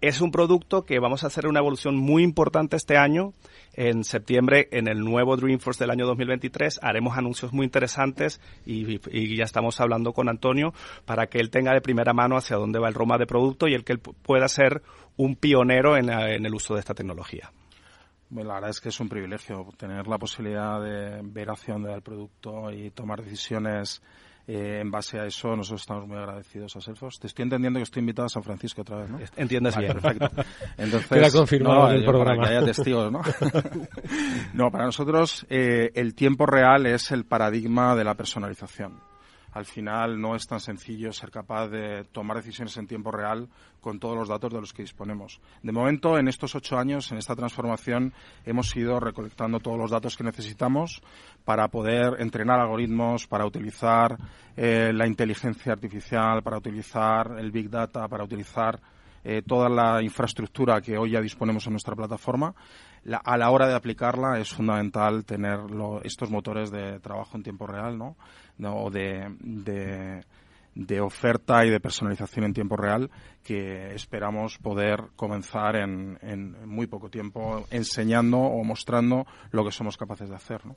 [0.02, 3.34] es un producto que vamos a hacer una evolución muy importante este año.
[3.74, 9.00] En septiembre, en el nuevo Dreamforce del año 2023, haremos anuncios muy interesantes y,
[9.36, 10.74] ya estamos hablando con Antonio
[11.06, 13.76] para que él tenga de primera mano hacia dónde va el Roma de producto y
[13.76, 14.82] el que él pueda ser
[15.18, 17.52] un pionero en, en el uso de esta tecnología.
[18.30, 21.90] Bueno, la verdad es que es un privilegio tener la posibilidad de ver hacia dónde
[21.90, 24.02] va el producto y tomar decisiones
[24.48, 27.20] eh, en base a eso, nosotros estamos muy agradecidos a Salesforce.
[27.20, 29.20] Te estoy entendiendo que estoy invitado a San Francisco otra vez, ¿no?
[29.36, 29.94] Entiendes bien.
[29.94, 30.30] Perfecto.
[30.78, 32.42] Entonces, Queda confirmado no, el programa.
[32.42, 33.22] Para que haya testigos, ¿no?
[34.54, 39.11] no, para nosotros eh, el tiempo real es el paradigma de la personalización
[39.52, 43.50] al final no es tan sencillo ser capaz de tomar decisiones en tiempo real
[43.82, 45.42] con todos los datos de los que disponemos.
[45.64, 48.14] De momento, en estos ocho años, en esta transformación,
[48.46, 51.02] hemos ido recolectando todos los datos que necesitamos
[51.44, 54.18] para poder entrenar algoritmos, para utilizar
[54.56, 58.80] eh, la inteligencia artificial, para utilizar el Big Data, para utilizar
[59.24, 62.54] eh, toda la infraestructura que hoy ya disponemos en nuestra plataforma.
[63.24, 65.60] a la hora de aplicarla es fundamental tener
[66.04, 68.16] estos motores de trabajo en tiempo real, ¿no?
[68.58, 68.90] ¿no?
[68.90, 70.24] de,
[70.74, 73.10] de, oferta y de personalización en tiempo real
[73.44, 79.98] que esperamos poder comenzar en, en, muy poco tiempo enseñando o mostrando lo que somos
[79.98, 80.66] capaces de hacer.
[80.66, 80.76] ¿no?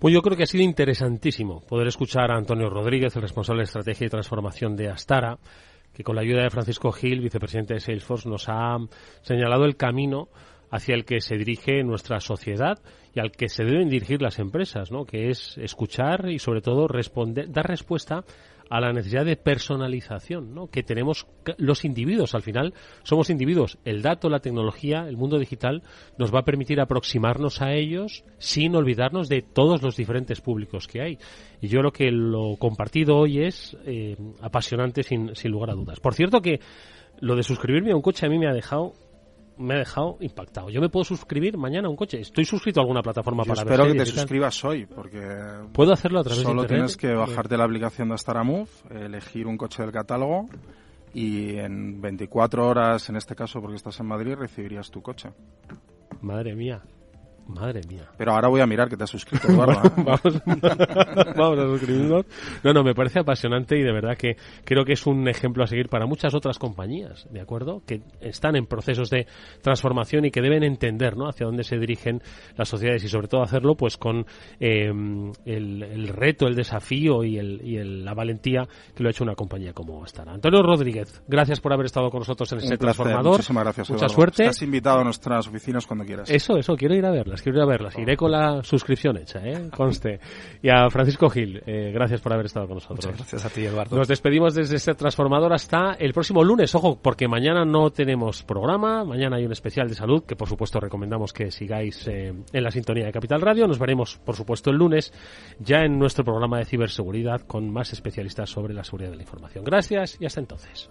[0.00, 3.64] Pues yo creo que ha sido interesantísimo poder escuchar a Antonio Rodríguez, el responsable de
[3.64, 5.38] estrategia y transformación de Astara,
[5.92, 8.76] que con la ayuda de Francisco Gil, vicepresidente de Salesforce, nos ha
[9.22, 10.28] señalado el camino
[10.70, 12.78] hacia el que se dirige nuestra sociedad
[13.12, 15.04] y al que se deben dirigir las empresas, ¿no?
[15.04, 18.24] que es escuchar y sobre todo responder, dar respuesta
[18.70, 20.68] a la necesidad de personalización ¿no?
[20.68, 21.26] que tenemos
[21.58, 22.34] los individuos.
[22.36, 23.78] Al final somos individuos.
[23.84, 25.82] El dato, la tecnología, el mundo digital
[26.16, 31.02] nos va a permitir aproximarnos a ellos sin olvidarnos de todos los diferentes públicos que
[31.02, 31.18] hay.
[31.60, 35.98] Y yo lo que lo compartido hoy es eh, apasionante sin, sin lugar a dudas.
[35.98, 36.60] Por cierto que
[37.18, 38.92] lo de suscribirme a un coche a mí me ha dejado
[39.60, 40.70] me ha dejado impactado.
[40.70, 42.20] Yo me puedo suscribir mañana a un coche.
[42.20, 45.20] Estoy suscrito a alguna plataforma Yo para espero que te suscribas hoy, porque
[45.72, 49.56] puedo hacerlo a través solo de tienes que bajarte la aplicación de Astaramove, elegir un
[49.56, 50.48] coche del catálogo
[51.12, 55.30] y en 24 horas, en este caso porque estás en Madrid, recibirías tu coche.
[56.20, 56.82] Madre mía.
[57.54, 58.08] Madre mía.
[58.16, 59.82] Pero ahora voy a mirar que te has suscrito, Eduardo.
[59.84, 59.92] ¿eh?
[61.36, 62.26] vamos, a suscribirnos.
[62.62, 65.66] No, no, me parece apasionante y de verdad que creo que es un ejemplo a
[65.66, 67.82] seguir para muchas otras compañías, ¿de acuerdo?
[67.86, 69.26] Que están en procesos de
[69.62, 71.28] transformación y que deben entender, ¿no?
[71.28, 72.22] Hacia dónde se dirigen
[72.56, 74.26] las sociedades y sobre todo hacerlo, pues con
[74.58, 74.90] eh,
[75.44, 79.72] el, reto, el desafío y, el, y la valentía que lo ha hecho una compañía
[79.72, 80.22] como esta.
[80.22, 83.32] Antonio Rodríguez, gracias por haber estado con nosotros en este transformador.
[83.32, 83.90] Muchísimas gracias.
[83.90, 84.44] Mucha suerte.
[84.44, 86.30] Estás invitado a nuestras oficinas cuando quieras.
[86.30, 87.98] Eso, eso, quiero ir a verlas quiero ir a verlas.
[87.98, 89.70] Iré con la suscripción hecha, ¿eh?
[89.70, 90.20] Conste.
[90.62, 93.06] Y a Francisco Gil, eh, gracias por haber estado con nosotros.
[93.06, 93.96] Muchas gracias a ti, Eduardo.
[93.96, 96.74] Nos despedimos desde este transformador hasta el próximo lunes.
[96.74, 99.04] Ojo, porque mañana no tenemos programa.
[99.04, 102.70] Mañana hay un especial de salud que, por supuesto, recomendamos que sigáis eh, en la
[102.70, 103.66] sintonía de Capital Radio.
[103.66, 105.12] Nos veremos, por supuesto, el lunes
[105.58, 109.64] ya en nuestro programa de ciberseguridad con más especialistas sobre la seguridad de la información.
[109.64, 110.90] Gracias y hasta entonces.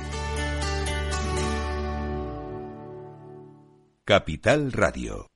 [4.11, 5.30] Capital Radio.